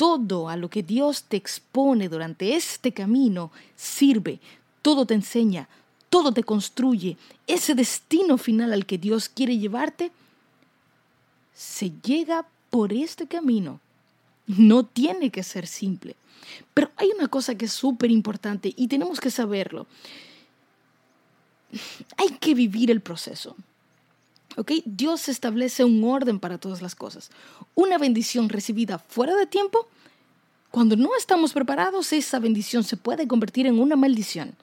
todo 0.00 0.48
a 0.48 0.56
lo 0.56 0.70
que 0.70 0.82
Dios 0.82 1.24
te 1.24 1.36
expone 1.36 2.08
durante 2.08 2.54
este 2.54 2.90
camino 2.90 3.52
sirve. 3.76 4.40
todo 4.80 5.04
te 5.04 5.12
enseña, 5.12 5.68
todo 6.08 6.32
te 6.32 6.42
construye, 6.42 7.18
ese 7.46 7.74
destino 7.74 8.38
final 8.38 8.72
al 8.72 8.86
que 8.86 8.96
Dios 8.96 9.28
quiere 9.28 9.58
llevarte, 9.58 10.10
se 11.54 11.92
llega 12.02 12.46
por 12.70 12.94
este 12.94 13.26
camino. 13.26 13.78
No 14.46 14.84
tiene 14.84 15.28
que 15.28 15.42
ser 15.42 15.66
simple. 15.66 16.16
Pero 16.72 16.90
hay 16.96 17.10
una 17.14 17.28
cosa 17.28 17.54
que 17.54 17.66
es 17.66 17.72
súper 17.74 18.10
importante 18.10 18.72
y 18.74 18.88
tenemos 18.88 19.20
que 19.20 19.30
saberlo. 19.30 19.86
Hay 22.16 22.30
que 22.40 22.54
vivir 22.54 22.90
el 22.90 23.02
proceso. 23.02 23.54
¿Ok? 24.56 24.72
Dios 24.84 25.28
establece 25.28 25.84
un 25.84 26.02
orden 26.04 26.40
para 26.40 26.58
todas 26.58 26.82
las 26.82 26.94
cosas. 26.94 27.30
Una 27.74 27.98
bendición 27.98 28.48
recibida 28.48 28.98
fuera 28.98 29.34
de 29.36 29.46
tiempo, 29.46 29.88
cuando 30.70 30.96
no 30.96 31.16
estamos 31.16 31.52
preparados, 31.52 32.12
esa 32.12 32.38
bendición 32.38 32.84
se 32.84 32.96
puede 32.96 33.26
convertir 33.26 33.66
en 33.66 33.80
una 33.80 33.96
maldición. 33.96 34.54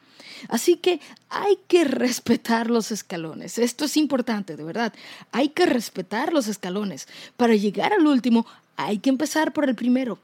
Así 0.49 0.77
que 0.77 0.99
hay 1.29 1.57
que 1.67 1.83
respetar 1.83 2.69
los 2.69 2.91
escalones. 2.91 3.57
Esto 3.57 3.85
es 3.85 3.97
importante, 3.97 4.55
de 4.55 4.63
verdad. 4.63 4.93
Hay 5.31 5.49
que 5.49 5.65
respetar 5.65 6.31
los 6.31 6.47
escalones. 6.47 7.07
Para 7.35 7.55
llegar 7.55 7.93
al 7.93 8.05
último, 8.05 8.45
hay 8.77 8.99
que 8.99 9.09
empezar 9.09 9.51
por 9.51 9.67
el 9.67 9.75
primero. 9.75 10.19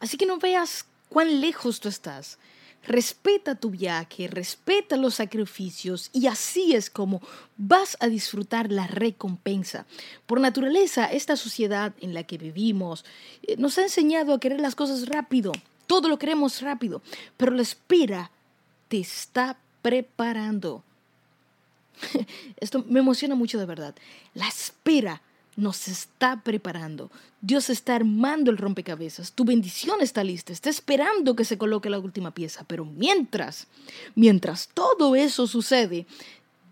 Así 0.00 0.16
que 0.16 0.26
no 0.26 0.38
veas 0.38 0.84
cuán 1.08 1.40
lejos 1.40 1.80
tú 1.80 1.88
estás. 1.88 2.38
Respeta 2.86 3.54
tu 3.54 3.70
viaje, 3.70 4.26
respeta 4.26 4.96
los 4.96 5.14
sacrificios 5.14 6.10
y 6.12 6.26
así 6.26 6.74
es 6.74 6.90
como 6.90 7.22
vas 7.56 7.96
a 8.00 8.08
disfrutar 8.08 8.72
la 8.72 8.86
recompensa. 8.86 9.86
Por 10.26 10.40
naturaleza, 10.40 11.06
esta 11.06 11.36
sociedad 11.36 11.92
en 12.00 12.12
la 12.12 12.24
que 12.24 12.38
vivimos 12.38 13.04
eh, 13.44 13.56
nos 13.56 13.78
ha 13.78 13.82
enseñado 13.82 14.34
a 14.34 14.40
querer 14.40 14.60
las 14.60 14.74
cosas 14.74 15.06
rápido. 15.08 15.52
Todo 15.86 16.08
lo 16.08 16.18
queremos 16.18 16.60
rápido, 16.60 17.02
pero 17.36 17.52
la 17.52 17.62
espera 17.62 18.30
te 18.88 18.98
está 18.98 19.56
preparando. 19.80 20.82
Esto 22.56 22.84
me 22.88 23.00
emociona 23.00 23.34
mucho 23.34 23.58
de 23.58 23.66
verdad. 23.66 23.94
La 24.34 24.48
espera 24.48 25.22
nos 25.56 25.88
está 25.88 26.42
preparando. 26.42 27.10
Dios 27.40 27.70
está 27.70 27.96
armando 27.96 28.50
el 28.50 28.58
rompecabezas. 28.58 29.32
Tu 29.32 29.44
bendición 29.44 30.00
está 30.00 30.24
lista. 30.24 30.52
Está 30.52 30.70
esperando 30.70 31.36
que 31.36 31.44
se 31.44 31.58
coloque 31.58 31.90
la 31.90 31.98
última 31.98 32.32
pieza. 32.32 32.64
Pero 32.66 32.84
mientras, 32.84 33.66
mientras 34.14 34.68
todo 34.72 35.14
eso 35.16 35.46
sucede, 35.46 36.06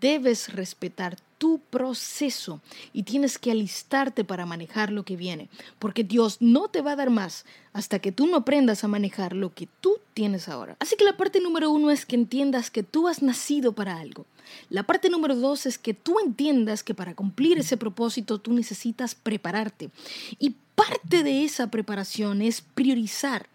debes 0.01 0.53
respetar 0.53 1.17
tu 1.37 1.59
proceso 1.69 2.59
y 2.93 3.03
tienes 3.03 3.39
que 3.39 3.51
alistarte 3.51 4.23
para 4.23 4.45
manejar 4.45 4.91
lo 4.91 5.03
que 5.03 5.15
viene, 5.15 5.49
porque 5.79 6.03
Dios 6.03 6.37
no 6.39 6.67
te 6.67 6.81
va 6.81 6.91
a 6.91 6.95
dar 6.95 7.09
más 7.09 7.45
hasta 7.73 7.99
que 7.99 8.11
tú 8.11 8.27
no 8.27 8.37
aprendas 8.37 8.83
a 8.83 8.87
manejar 8.87 9.33
lo 9.33 9.53
que 9.53 9.67
tú 9.79 9.97
tienes 10.13 10.49
ahora. 10.49 10.75
Así 10.79 10.95
que 10.97 11.03
la 11.03 11.17
parte 11.17 11.39
número 11.39 11.71
uno 11.71 11.89
es 11.89 12.05
que 12.05 12.15
entiendas 12.15 12.69
que 12.69 12.83
tú 12.83 13.07
has 13.07 13.23
nacido 13.23 13.73
para 13.73 13.99
algo. 13.99 14.25
La 14.69 14.83
parte 14.83 15.09
número 15.09 15.35
dos 15.35 15.65
es 15.65 15.77
que 15.77 15.93
tú 15.93 16.19
entiendas 16.19 16.83
que 16.83 16.93
para 16.93 17.15
cumplir 17.15 17.57
ese 17.57 17.77
propósito 17.77 18.37
tú 18.37 18.53
necesitas 18.53 19.15
prepararte. 19.15 19.89
Y 20.37 20.55
parte 20.75 21.23
de 21.23 21.43
esa 21.43 21.71
preparación 21.71 22.41
es 22.41 22.61
priorizar. 22.61 23.47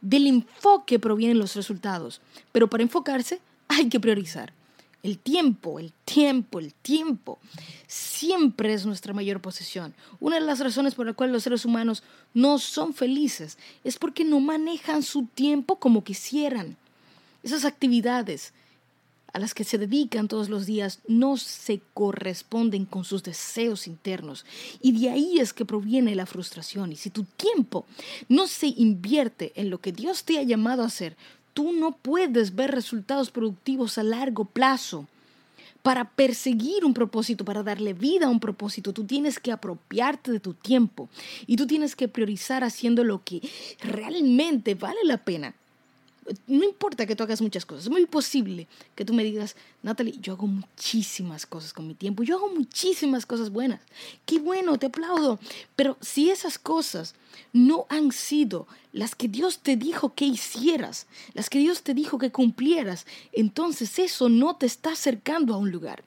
Del 0.00 0.26
enfoque 0.26 0.98
provienen 0.98 1.38
los 1.38 1.54
resultados, 1.54 2.20
pero 2.52 2.68
para 2.68 2.82
enfocarse 2.82 3.40
hay 3.68 3.88
que 3.88 4.00
priorizar. 4.00 4.52
El 5.02 5.18
tiempo, 5.18 5.78
el 5.78 5.92
tiempo, 6.04 6.58
el 6.58 6.74
tiempo 6.74 7.38
siempre 7.86 8.74
es 8.74 8.84
nuestra 8.84 9.14
mayor 9.14 9.40
posesión. 9.40 9.94
Una 10.20 10.36
de 10.36 10.42
las 10.42 10.60
razones 10.60 10.94
por 10.94 11.06
las 11.06 11.14
cuales 11.14 11.32
los 11.32 11.42
seres 11.42 11.64
humanos 11.64 12.02
no 12.34 12.58
son 12.58 12.92
felices 12.92 13.56
es 13.82 13.98
porque 13.98 14.24
no 14.24 14.40
manejan 14.40 15.02
su 15.02 15.24
tiempo 15.24 15.76
como 15.76 16.04
quisieran. 16.04 16.76
Esas 17.42 17.64
actividades 17.64 18.52
a 19.32 19.38
las 19.38 19.54
que 19.54 19.64
se 19.64 19.78
dedican 19.78 20.28
todos 20.28 20.48
los 20.48 20.66
días 20.66 21.00
no 21.06 21.36
se 21.36 21.80
corresponden 21.94 22.84
con 22.84 23.04
sus 23.04 23.22
deseos 23.22 23.86
internos. 23.86 24.44
Y 24.80 24.92
de 24.92 25.10
ahí 25.10 25.38
es 25.38 25.52
que 25.52 25.64
proviene 25.64 26.14
la 26.14 26.26
frustración. 26.26 26.92
Y 26.92 26.96
si 26.96 27.10
tu 27.10 27.24
tiempo 27.24 27.86
no 28.28 28.46
se 28.46 28.66
invierte 28.66 29.52
en 29.54 29.70
lo 29.70 29.78
que 29.78 29.92
Dios 29.92 30.24
te 30.24 30.38
ha 30.38 30.42
llamado 30.42 30.82
a 30.82 30.86
hacer, 30.86 31.16
tú 31.54 31.72
no 31.72 31.92
puedes 31.92 32.54
ver 32.54 32.70
resultados 32.70 33.30
productivos 33.30 33.98
a 33.98 34.02
largo 34.02 34.44
plazo. 34.44 35.06
Para 35.82 36.10
perseguir 36.10 36.84
un 36.84 36.92
propósito, 36.92 37.44
para 37.44 37.62
darle 37.62 37.94
vida 37.94 38.26
a 38.26 38.30
un 38.30 38.38
propósito, 38.38 38.92
tú 38.92 39.04
tienes 39.04 39.38
que 39.38 39.50
apropiarte 39.50 40.30
de 40.30 40.38
tu 40.38 40.52
tiempo 40.52 41.08
y 41.46 41.56
tú 41.56 41.66
tienes 41.66 41.96
que 41.96 42.06
priorizar 42.06 42.64
haciendo 42.64 43.02
lo 43.02 43.24
que 43.24 43.40
realmente 43.80 44.74
vale 44.74 44.98
la 45.04 45.16
pena 45.16 45.54
no 46.46 46.64
importa 46.64 47.06
que 47.06 47.16
tú 47.16 47.22
hagas 47.22 47.40
muchas 47.40 47.66
cosas, 47.66 47.84
es 47.84 47.90
muy 47.90 48.06
posible 48.06 48.66
que 48.94 49.04
tú 49.04 49.12
me 49.12 49.24
digas, 49.24 49.56
Natalie, 49.82 50.16
yo 50.20 50.34
hago 50.34 50.46
muchísimas 50.46 51.46
cosas 51.46 51.72
con 51.72 51.86
mi 51.86 51.94
tiempo, 51.94 52.22
yo 52.22 52.36
hago 52.36 52.48
muchísimas 52.48 53.26
cosas 53.26 53.50
buenas, 53.50 53.80
qué 54.26 54.38
bueno, 54.38 54.78
te 54.78 54.86
aplaudo, 54.86 55.38
pero 55.76 55.96
si 56.00 56.30
esas 56.30 56.58
cosas 56.58 57.14
no 57.52 57.86
han 57.88 58.12
sido 58.12 58.66
las 58.92 59.14
que 59.14 59.28
Dios 59.28 59.58
te 59.58 59.76
dijo 59.76 60.14
que 60.14 60.24
hicieras, 60.24 61.06
las 61.34 61.50
que 61.50 61.58
Dios 61.58 61.82
te 61.82 61.94
dijo 61.94 62.18
que 62.18 62.30
cumplieras, 62.30 63.06
entonces 63.32 63.98
eso 63.98 64.28
no 64.28 64.56
te 64.56 64.66
está 64.66 64.92
acercando 64.92 65.54
a 65.54 65.58
un 65.58 65.70
lugar. 65.70 66.04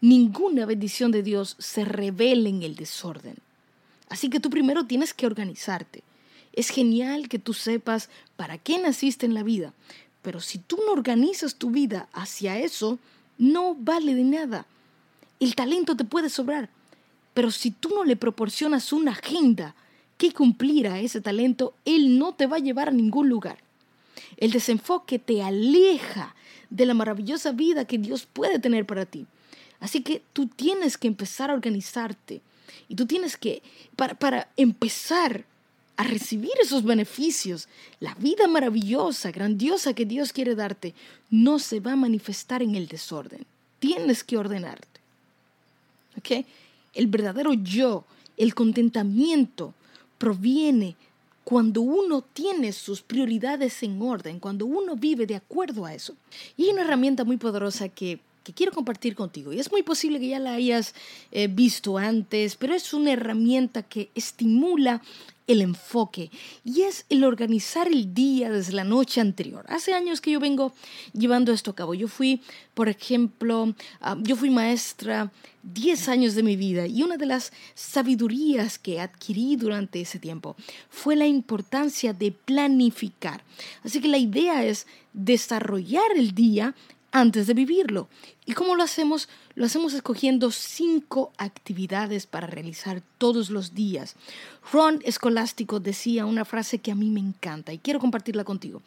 Ninguna 0.00 0.66
bendición 0.66 1.10
de 1.10 1.22
Dios 1.22 1.56
se 1.58 1.84
revela 1.84 2.48
en 2.48 2.62
el 2.62 2.76
desorden. 2.76 3.36
Así 4.08 4.30
que 4.30 4.40
tú 4.40 4.50
primero 4.50 4.86
tienes 4.86 5.12
que 5.12 5.26
organizarte. 5.26 6.02
Es 6.56 6.70
genial 6.70 7.28
que 7.28 7.38
tú 7.38 7.52
sepas 7.54 8.08
para 8.36 8.58
qué 8.58 8.78
naciste 8.78 9.26
en 9.26 9.34
la 9.34 9.42
vida, 9.42 9.72
pero 10.22 10.40
si 10.40 10.58
tú 10.58 10.78
no 10.84 10.92
organizas 10.92 11.54
tu 11.54 11.70
vida 11.70 12.08
hacia 12.12 12.58
eso, 12.58 12.98
no 13.38 13.76
vale 13.76 14.14
de 14.14 14.24
nada. 14.24 14.66
El 15.38 15.54
talento 15.54 15.96
te 15.96 16.04
puede 16.04 16.30
sobrar, 16.30 16.70
pero 17.34 17.50
si 17.50 17.70
tú 17.70 17.90
no 17.90 18.04
le 18.04 18.16
proporcionas 18.16 18.92
una 18.92 19.12
agenda 19.12 19.74
que 20.16 20.32
cumplir 20.32 20.88
a 20.88 20.98
ese 20.98 21.20
talento, 21.20 21.74
él 21.84 22.18
no 22.18 22.34
te 22.34 22.46
va 22.46 22.56
a 22.56 22.60
llevar 22.60 22.88
a 22.88 22.92
ningún 22.92 23.28
lugar. 23.28 23.58
El 24.38 24.50
desenfoque 24.50 25.18
te 25.18 25.42
aleja 25.42 26.34
de 26.70 26.86
la 26.86 26.94
maravillosa 26.94 27.52
vida 27.52 27.84
que 27.84 27.98
Dios 27.98 28.26
puede 28.26 28.58
tener 28.58 28.86
para 28.86 29.04
ti. 29.04 29.26
Así 29.78 30.00
que 30.02 30.22
tú 30.32 30.46
tienes 30.46 30.96
que 30.96 31.06
empezar 31.06 31.50
a 31.50 31.54
organizarte 31.54 32.40
y 32.88 32.94
tú 32.94 33.06
tienes 33.06 33.36
que, 33.36 33.62
para, 33.94 34.14
para 34.14 34.48
empezar 34.56 35.44
a 35.96 36.04
recibir 36.04 36.52
esos 36.60 36.84
beneficios. 36.84 37.68
La 38.00 38.14
vida 38.14 38.46
maravillosa, 38.48 39.30
grandiosa 39.30 39.94
que 39.94 40.04
Dios 40.04 40.32
quiere 40.32 40.54
darte, 40.54 40.94
no 41.30 41.58
se 41.58 41.80
va 41.80 41.92
a 41.92 41.96
manifestar 41.96 42.62
en 42.62 42.74
el 42.74 42.88
desorden. 42.88 43.46
Tienes 43.78 44.24
que 44.24 44.36
ordenarte. 44.36 45.00
¿Ok? 46.18 46.46
El 46.94 47.06
verdadero 47.08 47.52
yo, 47.54 48.04
el 48.36 48.54
contentamiento, 48.54 49.74
proviene 50.18 50.96
cuando 51.44 51.80
uno 51.80 52.22
tiene 52.22 52.72
sus 52.72 53.02
prioridades 53.02 53.82
en 53.82 54.02
orden, 54.02 54.40
cuando 54.40 54.66
uno 54.66 54.96
vive 54.96 55.26
de 55.26 55.36
acuerdo 55.36 55.86
a 55.86 55.94
eso. 55.94 56.14
Y 56.56 56.64
hay 56.64 56.70
una 56.70 56.82
herramienta 56.82 57.22
muy 57.24 57.36
poderosa 57.36 57.88
que, 57.88 58.18
quiero 58.52 58.72
compartir 58.72 59.14
contigo. 59.14 59.52
Y 59.52 59.60
es 59.60 59.70
muy 59.70 59.82
posible 59.82 60.20
que 60.20 60.28
ya 60.28 60.38
la 60.38 60.54
hayas 60.54 60.94
eh, 61.32 61.48
visto 61.48 61.98
antes, 61.98 62.56
pero 62.56 62.74
es 62.74 62.92
una 62.92 63.12
herramienta 63.12 63.82
que 63.82 64.10
estimula 64.14 65.02
el 65.46 65.60
enfoque 65.60 66.30
y 66.64 66.82
es 66.82 67.06
el 67.08 67.24
organizar 67.24 67.86
el 67.86 68.12
día 68.14 68.50
desde 68.50 68.72
la 68.72 68.84
noche 68.84 69.20
anterior. 69.20 69.64
Hace 69.68 69.94
años 69.94 70.20
que 70.20 70.32
yo 70.32 70.40
vengo 70.40 70.72
llevando 71.12 71.52
esto 71.52 71.70
a 71.70 71.74
cabo. 71.74 71.94
Yo 71.94 72.08
fui, 72.08 72.40
por 72.74 72.88
ejemplo, 72.88 73.74
ah, 74.00 74.16
yo 74.20 74.36
fui 74.36 74.50
maestra 74.50 75.30
10 75.62 76.08
años 76.08 76.34
de 76.34 76.42
mi 76.42 76.56
vida 76.56 76.86
y 76.86 77.02
una 77.02 77.16
de 77.16 77.26
las 77.26 77.52
sabidurías 77.74 78.78
que 78.78 79.00
adquirí 79.00 79.56
durante 79.56 80.00
ese 80.00 80.18
tiempo 80.18 80.56
fue 80.88 81.16
la 81.16 81.26
importancia 81.26 82.12
de 82.12 82.32
planificar. 82.32 83.42
Así 83.84 84.00
que 84.00 84.08
la 84.08 84.18
idea 84.18 84.64
es 84.64 84.86
desarrollar 85.12 86.12
el 86.16 86.34
día 86.34 86.74
antes 87.16 87.46
de 87.46 87.54
vivirlo. 87.54 88.08
¿Y 88.44 88.52
cómo 88.52 88.76
lo 88.76 88.82
hacemos? 88.82 89.30
Lo 89.54 89.64
hacemos 89.64 89.94
escogiendo 89.94 90.50
cinco 90.50 91.32
actividades 91.38 92.26
para 92.26 92.46
realizar 92.46 93.02
todos 93.16 93.48
los 93.48 93.74
días. 93.74 94.16
Ron 94.70 95.00
Escolástico 95.02 95.80
decía 95.80 96.26
una 96.26 96.44
frase 96.44 96.78
que 96.78 96.92
a 96.92 96.94
mí 96.94 97.08
me 97.08 97.20
encanta 97.20 97.72
y 97.72 97.78
quiero 97.78 98.00
compartirla 98.00 98.44
contigo. 98.44 98.82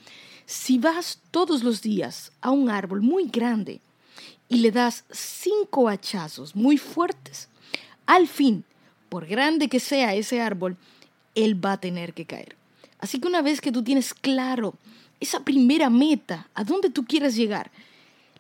Si 0.46 0.78
vas 0.78 1.20
todos 1.32 1.64
los 1.64 1.82
días 1.82 2.32
a 2.42 2.52
un 2.52 2.70
árbol 2.70 3.02
muy 3.02 3.30
grande 3.30 3.82
y 4.48 4.58
le 4.58 4.72
das 4.72 5.06
cinco 5.10 5.90
hachazos 5.90 6.56
muy 6.56 6.78
fuertes, 6.78 7.50
al 8.06 8.28
fin, 8.28 8.64
por 9.10 9.26
grande 9.26 9.70
que 9.70 9.80
sea 9.80 10.14
ese 10.14 10.40
árbol, 10.40 10.78
él 11.34 11.64
va 11.64 11.74
a 11.74 11.80
tener 11.80 12.14
que 12.14 12.26
caer. 12.26 12.56
Así 13.00 13.20
que 13.20 13.28
una 13.28 13.42
vez 13.42 13.60
que 13.60 13.72
tú 13.72 13.84
tienes 13.84 14.14
claro 14.14 14.76
esa 15.20 15.40
primera 15.40 15.90
meta, 15.90 16.48
a 16.54 16.64
dónde 16.64 16.92
tú 16.92 17.06
quieres 17.06 17.36
llegar, 17.36 17.72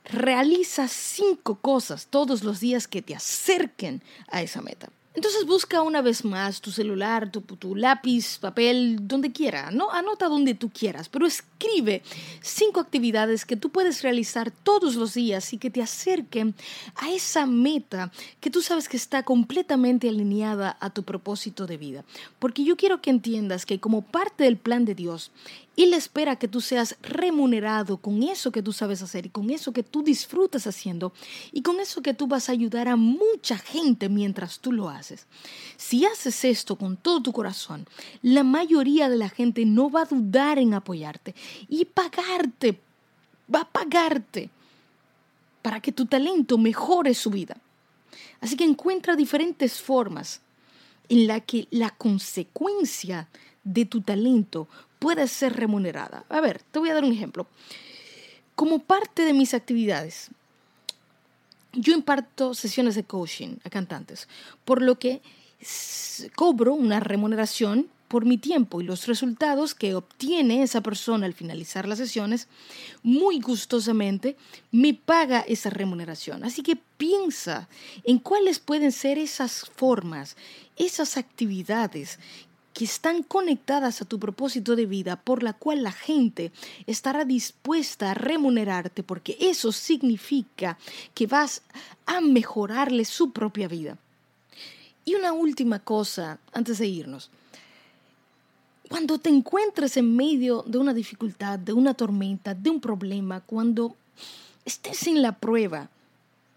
Realiza 0.05 0.88
cinco 0.88 1.55
cosas 1.55 2.07
todos 2.07 2.43
los 2.43 2.59
días 2.59 2.88
que 2.88 3.01
te 3.01 3.15
acerquen 3.15 4.01
a 4.27 4.41
esa 4.41 4.62
meta. 4.62 4.89
Entonces 5.15 5.45
busca 5.45 5.81
una 5.81 6.01
vez 6.01 6.23
más 6.23 6.62
tu 6.62 6.71
celular, 6.71 7.31
tu, 7.31 7.75
lápiz, 7.75 8.38
papel, 8.38 8.99
donde 9.01 9.31
quiera, 9.31 9.69
¿no? 9.71 9.91
Anota 9.91 10.27
donde 10.27 10.53
tú 10.53 10.69
quieras, 10.69 11.09
pero 11.09 11.25
escribe 11.25 12.03
cinco 12.41 12.79
actividades 12.79 13.43
que 13.43 13.57
tú 13.57 13.71
puedes 13.71 14.03
realizar 14.03 14.51
todos 14.51 14.95
los 14.95 15.15
días 15.15 15.51
y 15.51 15.57
que 15.57 15.71
te 15.71 15.81
acerquen 15.81 16.53
a 16.95 17.09
esa 17.09 17.47
meta 17.47 18.12
que 18.39 18.51
tú 18.51 18.62
sabes 18.62 18.88
que 18.88 18.97
está 18.97 19.23
completamente 19.23 20.07
alineada 20.07 20.77
a 20.79 20.91
tu 20.91 21.03
propósito 21.03 21.65
de 21.65 21.77
vida. 21.77 22.05
Porque 22.38 22.63
yo 22.63 22.77
quiero 22.77 23.01
que 23.01 23.09
entiendas 23.09 23.65
que 23.65 23.79
como 23.79 24.03
parte 24.03 24.43
del 24.43 24.57
plan 24.57 24.85
de 24.85 24.95
Dios, 24.95 25.31
Él 25.79 25.93
espera 25.93 26.35
que 26.35 26.49
tú 26.49 26.59
seas 26.59 26.97
remunerado 27.01 27.95
con 27.95 28.21
eso 28.21 28.51
que 28.51 28.61
tú 28.61 28.73
sabes 28.73 29.01
hacer 29.01 29.27
y 29.27 29.29
con 29.29 29.49
eso 29.49 29.71
que 29.71 29.81
tú 29.81 30.03
disfrutas 30.03 30.67
haciendo 30.67 31.13
y 31.53 31.61
con 31.61 31.79
eso 31.79 32.01
que 32.01 32.13
tú 32.13 32.27
vas 32.27 32.49
a 32.49 32.51
ayudar 32.51 32.89
a 32.89 32.97
mucha 32.97 33.57
gente 33.57 34.09
mientras 34.09 34.59
tú 34.59 34.73
lo 34.73 34.89
haces. 34.89 35.25
Si 35.77 36.05
haces 36.05 36.43
esto 36.43 36.75
con 36.75 36.97
todo 36.97 37.23
tu 37.23 37.31
corazón, 37.31 37.87
la 38.21 38.43
mayoría 38.43 39.07
de 39.07 39.15
la 39.15 39.29
gente 39.29 39.63
no 39.63 39.89
va 39.89 40.01
a 40.01 40.05
dudar 40.05 40.59
en 40.59 40.73
apoyarte 40.73 41.33
y 41.69 41.85
pagarte, 41.85 42.77
va 43.55 43.61
a 43.61 43.69
pagarte 43.69 44.49
para 45.61 45.79
que 45.79 45.93
tu 45.93 46.05
talento 46.07 46.57
mejore 46.57 47.13
su 47.13 47.29
vida. 47.29 47.55
Así 48.41 48.57
que 48.57 48.65
encuentra 48.65 49.15
diferentes 49.15 49.79
formas 49.79 50.41
en 51.07 51.25
la 51.25 51.39
que 51.39 51.69
la 51.71 51.91
consecuencia 51.91 53.29
de 53.63 53.85
tu 53.85 54.01
talento 54.01 54.67
puede 54.99 55.27
ser 55.27 55.55
remunerada. 55.55 56.25
A 56.29 56.41
ver, 56.41 56.62
te 56.71 56.79
voy 56.79 56.89
a 56.89 56.93
dar 56.93 57.03
un 57.03 57.13
ejemplo. 57.13 57.47
Como 58.55 58.79
parte 58.79 59.23
de 59.23 59.33
mis 59.33 59.53
actividades, 59.53 60.29
yo 61.73 61.93
imparto 61.93 62.53
sesiones 62.53 62.95
de 62.95 63.03
coaching 63.03 63.57
a 63.63 63.69
cantantes, 63.69 64.27
por 64.65 64.81
lo 64.81 64.99
que 64.99 65.21
cobro 66.35 66.73
una 66.73 66.99
remuneración 66.99 67.89
por 68.09 68.25
mi 68.25 68.38
tiempo 68.38 68.81
y 68.81 68.83
los 68.83 69.05
resultados 69.05 69.75
que 69.75 69.93
obtiene 69.93 70.63
esa 70.63 70.81
persona 70.81 71.27
al 71.27 71.35
finalizar 71.35 71.88
las 71.88 71.99
sesiones, 71.99 72.47
muy 73.03 73.39
gustosamente 73.39 74.35
me 74.71 74.95
paga 74.95 75.41
esa 75.41 75.69
remuneración. 75.69 76.43
Así 76.43 76.63
que 76.63 76.75
piensa 76.97 77.69
en 78.03 78.17
cuáles 78.17 78.59
pueden 78.59 78.91
ser 78.91 79.19
esas 79.19 79.69
formas, 79.75 80.35
esas 80.75 81.17
actividades 81.17 82.17
que 82.79 82.85
están 82.85 83.23
conectadas 83.23 84.01
a 84.01 84.05
tu 84.05 84.19
propósito 84.19 84.77
de 84.77 84.85
vida 84.85 85.17
por 85.17 85.43
la 85.43 85.51
cual 85.51 85.83
la 85.83 85.91
gente 85.91 86.53
estará 86.87 87.25
dispuesta 87.25 88.11
a 88.11 88.13
remunerarte 88.13 89.03
porque 89.03 89.35
eso 89.37 89.73
significa 89.73 90.77
que 91.13 91.27
vas 91.27 91.61
a 92.05 92.21
mejorarle 92.21 93.03
su 93.03 93.31
propia 93.31 93.67
vida. 93.67 93.97
Y 95.03 95.15
una 95.15 95.33
última 95.33 95.79
cosa 95.79 96.39
antes 96.53 96.77
de 96.77 96.87
irnos. 96.87 97.29
Cuando 98.87 99.17
te 99.17 99.27
encuentres 99.27 99.97
en 99.97 100.15
medio 100.15 100.63
de 100.65 100.77
una 100.77 100.93
dificultad, 100.93 101.59
de 101.59 101.73
una 101.73 101.93
tormenta, 101.95 102.53
de 102.53 102.69
un 102.69 102.79
problema, 102.79 103.41
cuando 103.41 103.97
estés 104.63 105.05
en 105.07 105.21
la 105.21 105.33
prueba, 105.33 105.89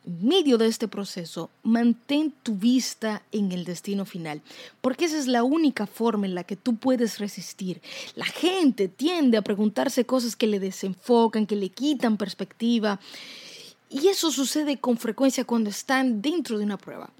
medio 0.04 0.58
de 0.58 0.66
este 0.66 0.88
proceso, 0.88 1.50
mantén 1.62 2.32
tu 2.42 2.54
vista 2.54 3.22
en 3.30 3.52
el 3.52 3.64
destino 3.64 4.04
final, 4.04 4.42
porque 4.80 5.04
esa 5.04 5.18
es 5.18 5.26
la 5.26 5.44
única 5.44 5.86
forma 5.86 6.26
en 6.26 6.34
la 6.34 6.44
que 6.44 6.56
tú 6.56 6.76
puedes 6.76 7.18
resistir. 7.18 7.80
La 8.16 8.26
gente 8.26 8.88
tiende 8.88 9.36
a 9.36 9.42
preguntarse 9.42 10.04
cosas 10.04 10.34
que 10.34 10.46
le 10.46 10.60
desenfocan, 10.60 11.46
que 11.46 11.56
le 11.56 11.68
quitan 11.68 12.16
perspectiva, 12.16 12.98
y 13.88 14.08
eso 14.08 14.30
sucede 14.30 14.78
con 14.78 14.96
frecuencia 14.96 15.44
cuando 15.44 15.70
están 15.70 16.22
dentro 16.22 16.58
de 16.58 16.64
una 16.64 16.78
prueba. 16.78 17.10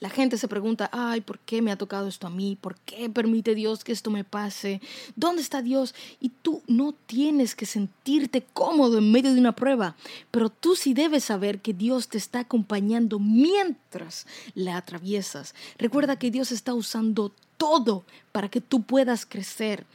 La 0.00 0.10
gente 0.10 0.36
se 0.36 0.48
pregunta, 0.48 0.90
ay, 0.92 1.20
¿por 1.20 1.38
qué 1.38 1.62
me 1.62 1.72
ha 1.72 1.76
tocado 1.76 2.08
esto 2.08 2.26
a 2.26 2.30
mí? 2.30 2.56
¿Por 2.60 2.76
qué 2.80 3.08
permite 3.08 3.54
Dios 3.54 3.84
que 3.84 3.92
esto 3.92 4.10
me 4.10 4.24
pase? 4.24 4.80
¿Dónde 5.16 5.42
está 5.42 5.62
Dios? 5.62 5.94
Y 6.20 6.30
tú 6.30 6.62
no 6.66 6.92
tienes 7.06 7.54
que 7.54 7.66
sentirte 7.66 8.44
cómodo 8.52 8.98
en 8.98 9.12
medio 9.12 9.32
de 9.32 9.40
una 9.40 9.52
prueba, 9.54 9.96
pero 10.30 10.50
tú 10.50 10.76
sí 10.76 10.94
debes 10.94 11.24
saber 11.24 11.60
que 11.60 11.72
Dios 11.72 12.08
te 12.08 12.18
está 12.18 12.40
acompañando 12.40 13.18
mientras 13.18 14.26
la 14.54 14.76
atraviesas. 14.76 15.54
Recuerda 15.78 16.18
que 16.18 16.30
Dios 16.30 16.52
está 16.52 16.74
usando 16.74 17.32
todo 17.56 18.04
para 18.32 18.48
que 18.48 18.60
tú 18.60 18.82
puedas 18.82 19.24
crecer. 19.24 19.86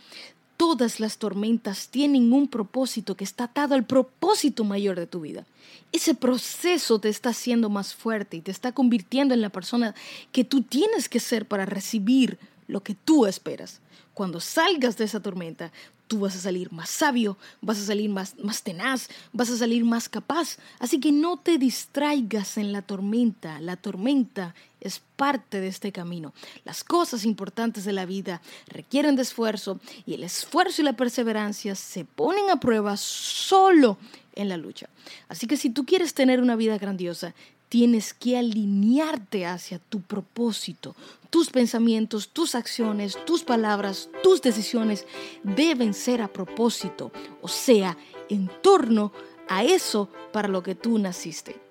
Todas 0.58 1.00
las 1.00 1.20
tormentas 1.20 1.89
tienen 1.89 2.34
un 2.34 2.48
propósito 2.48 3.15
que 3.15 3.24
está 3.24 3.46
atado 3.46 3.76
al 3.76 3.86
propósito 3.86 4.63
mayor 4.63 4.98
de 4.98 5.08
tu 5.08 5.22
vida. 5.22 5.46
Ese 5.91 6.15
proceso 6.15 7.00
te 7.00 7.10
está 7.10 7.30
haciendo 7.30 7.70
más 7.70 7.93
fuerte 7.93 8.38
y 8.38 8.41
te 8.41 8.52
está 8.52 8.72
convirtiendo 8.72 9.34
en 9.34 9.41
la 9.41 9.50
persona 9.50 9.93
que 10.32 10.43
tú 10.43 10.63
tienes 10.63 11.10
que 11.10 11.20
ser 11.20 11.48
para 11.48 11.65
recibir 11.65 12.39
lo 12.67 12.82
que 12.82 12.96
tú 12.96 13.26
esperas. 13.26 13.80
Cuando 14.13 14.39
salgas 14.39 14.98
de 14.98 15.06
esa 15.06 15.22
tormenta, 15.22 15.72
tú 16.08 16.20
vas 16.20 16.36
a 16.36 16.39
salir 16.39 16.72
más 16.72 16.89
sabio, 16.89 17.38
vas 17.62 17.80
a 17.80 17.86
salir 17.86 18.10
más, 18.10 18.38
más 18.39 18.63
tenaz, 18.63 19.10
vas 19.34 19.50
a 19.50 19.58
salir 19.58 19.84
más 19.86 20.10
capaz. 20.10 20.58
Así 20.80 21.00
que 21.00 21.12
no 21.12 21.38
te 21.38 21.58
distraigas 21.58 22.58
en 22.58 22.72
la 22.72 22.82
tormenta. 22.82 23.60
La 23.60 23.76
tormenta 23.76 24.56
es 24.80 25.02
parte 25.15 25.60
de 25.60 25.67
este 25.67 25.91
camino. 25.91 26.34
Las 26.63 26.84
cosas 26.84 27.26
importantes 27.26 27.84
de 27.84 27.93
la 27.93 28.06
vida 28.06 28.41
requieren 28.67 29.15
de 29.15 29.24
esfuerzo 29.24 29.80
y 30.06 30.13
el 30.13 30.24
esfuerzo 30.24 30.82
y 30.82 30.86
la 30.86 30.93
perseverancia 30.93 31.76
se 31.76 32.06
ponen 32.06 32.50
a 32.50 32.60
prueba 32.60 32.96
solo 32.98 33.98
en 34.36 34.50
la 34.50 34.58
lucha. 34.58 34.89
Así 35.30 35.48
que 35.48 35.58
si 35.58 35.70
tú 35.70 35.86
quieres 35.86 36.13
tener 36.13 36.41
una 36.41 36.56
vida 36.56 36.78
grandiosa, 36.78 37.34
tienes 37.69 38.13
que 38.13 38.38
alinearte 38.38 39.45
hacia 39.45 39.80
tu 39.80 40.01
propósito. 40.01 40.95
Tus 41.30 41.49
pensamientos, 41.49 42.30
tus 42.30 42.56
acciones, 42.56 43.17
tus 43.25 43.43
palabras, 43.43 44.10
tus 44.23 44.41
decisiones 44.41 45.06
deben 45.43 45.93
ser 45.93 46.21
a 46.21 46.30
propósito, 46.30 47.12
o 47.41 47.47
sea, 47.47 47.97
en 48.30 48.49
torno 48.62 49.12
a 49.49 49.63
eso 49.63 50.10
para 50.32 50.47
lo 50.47 50.63
que 50.63 50.75
tú 50.75 50.97
naciste. 50.97 51.66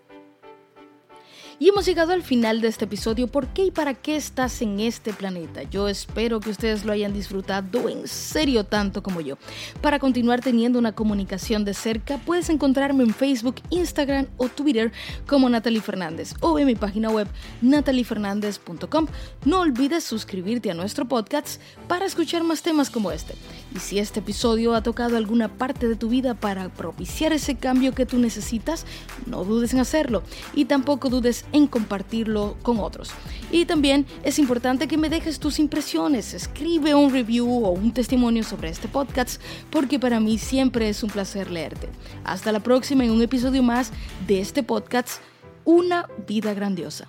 Y 1.58 1.70
hemos 1.70 1.86
llegado 1.86 2.12
al 2.12 2.22
final 2.22 2.60
de 2.60 2.68
este 2.68 2.84
episodio. 2.84 3.28
¿Por 3.28 3.46
qué 3.46 3.64
y 3.64 3.70
para 3.70 3.94
qué 3.94 4.14
estás 4.14 4.60
en 4.60 4.78
este 4.78 5.14
planeta? 5.14 5.62
Yo 5.62 5.88
espero 5.88 6.38
que 6.38 6.50
ustedes 6.50 6.84
lo 6.84 6.92
hayan 6.92 7.14
disfrutado 7.14 7.88
en 7.88 8.06
serio 8.08 8.64
tanto 8.64 9.02
como 9.02 9.22
yo. 9.22 9.38
Para 9.80 9.98
continuar 9.98 10.42
teniendo 10.42 10.78
una 10.78 10.92
comunicación 10.92 11.64
de 11.64 11.72
cerca, 11.72 12.18
puedes 12.18 12.50
encontrarme 12.50 13.04
en 13.04 13.14
Facebook, 13.14 13.56
Instagram 13.70 14.26
o 14.36 14.50
Twitter 14.50 14.92
como 15.26 15.48
Natalie 15.48 15.80
Fernández 15.80 16.34
o 16.40 16.58
en 16.58 16.66
mi 16.66 16.74
página 16.74 17.08
web 17.08 17.26
nataliefernandez.com. 17.62 19.06
No 19.46 19.60
olvides 19.60 20.04
suscribirte 20.04 20.70
a 20.70 20.74
nuestro 20.74 21.08
podcast 21.08 21.58
para 21.88 22.04
escuchar 22.04 22.42
más 22.42 22.60
temas 22.60 22.90
como 22.90 23.12
este. 23.12 23.34
Y 23.74 23.78
si 23.80 23.98
este 23.98 24.20
episodio 24.20 24.74
ha 24.74 24.82
tocado 24.82 25.16
alguna 25.16 25.48
parte 25.48 25.88
de 25.88 25.96
tu 25.96 26.08
vida 26.08 26.34
para 26.34 26.68
propiciar 26.68 27.32
ese 27.32 27.56
cambio 27.56 27.94
que 27.94 28.06
tú 28.06 28.18
necesitas, 28.18 28.86
no 29.26 29.44
dudes 29.44 29.74
en 29.74 29.80
hacerlo 29.80 30.22
y 30.54 30.66
tampoco 30.66 31.10
dudes 31.10 31.44
en 31.52 31.66
compartirlo 31.66 32.56
con 32.62 32.78
otros. 32.78 33.10
Y 33.50 33.64
también 33.66 34.06
es 34.22 34.38
importante 34.38 34.88
que 34.88 34.96
me 34.96 35.08
dejes 35.08 35.38
tus 35.38 35.58
impresiones, 35.58 36.32
escribe 36.32 36.94
un 36.94 37.12
review 37.12 37.64
o 37.64 37.70
un 37.70 37.92
testimonio 37.92 38.44
sobre 38.44 38.70
este 38.70 38.88
podcast 38.88 39.40
porque 39.70 39.98
para 39.98 40.20
mí 40.20 40.38
siempre 40.38 40.88
es 40.88 41.02
un 41.02 41.10
placer 41.10 41.50
leerte. 41.50 41.88
Hasta 42.24 42.52
la 42.52 42.60
próxima 42.60 43.04
en 43.04 43.10
un 43.10 43.22
episodio 43.22 43.62
más 43.62 43.92
de 44.26 44.40
este 44.40 44.62
podcast, 44.62 45.20
Una 45.64 46.08
vida 46.28 46.54
grandiosa. 46.54 47.08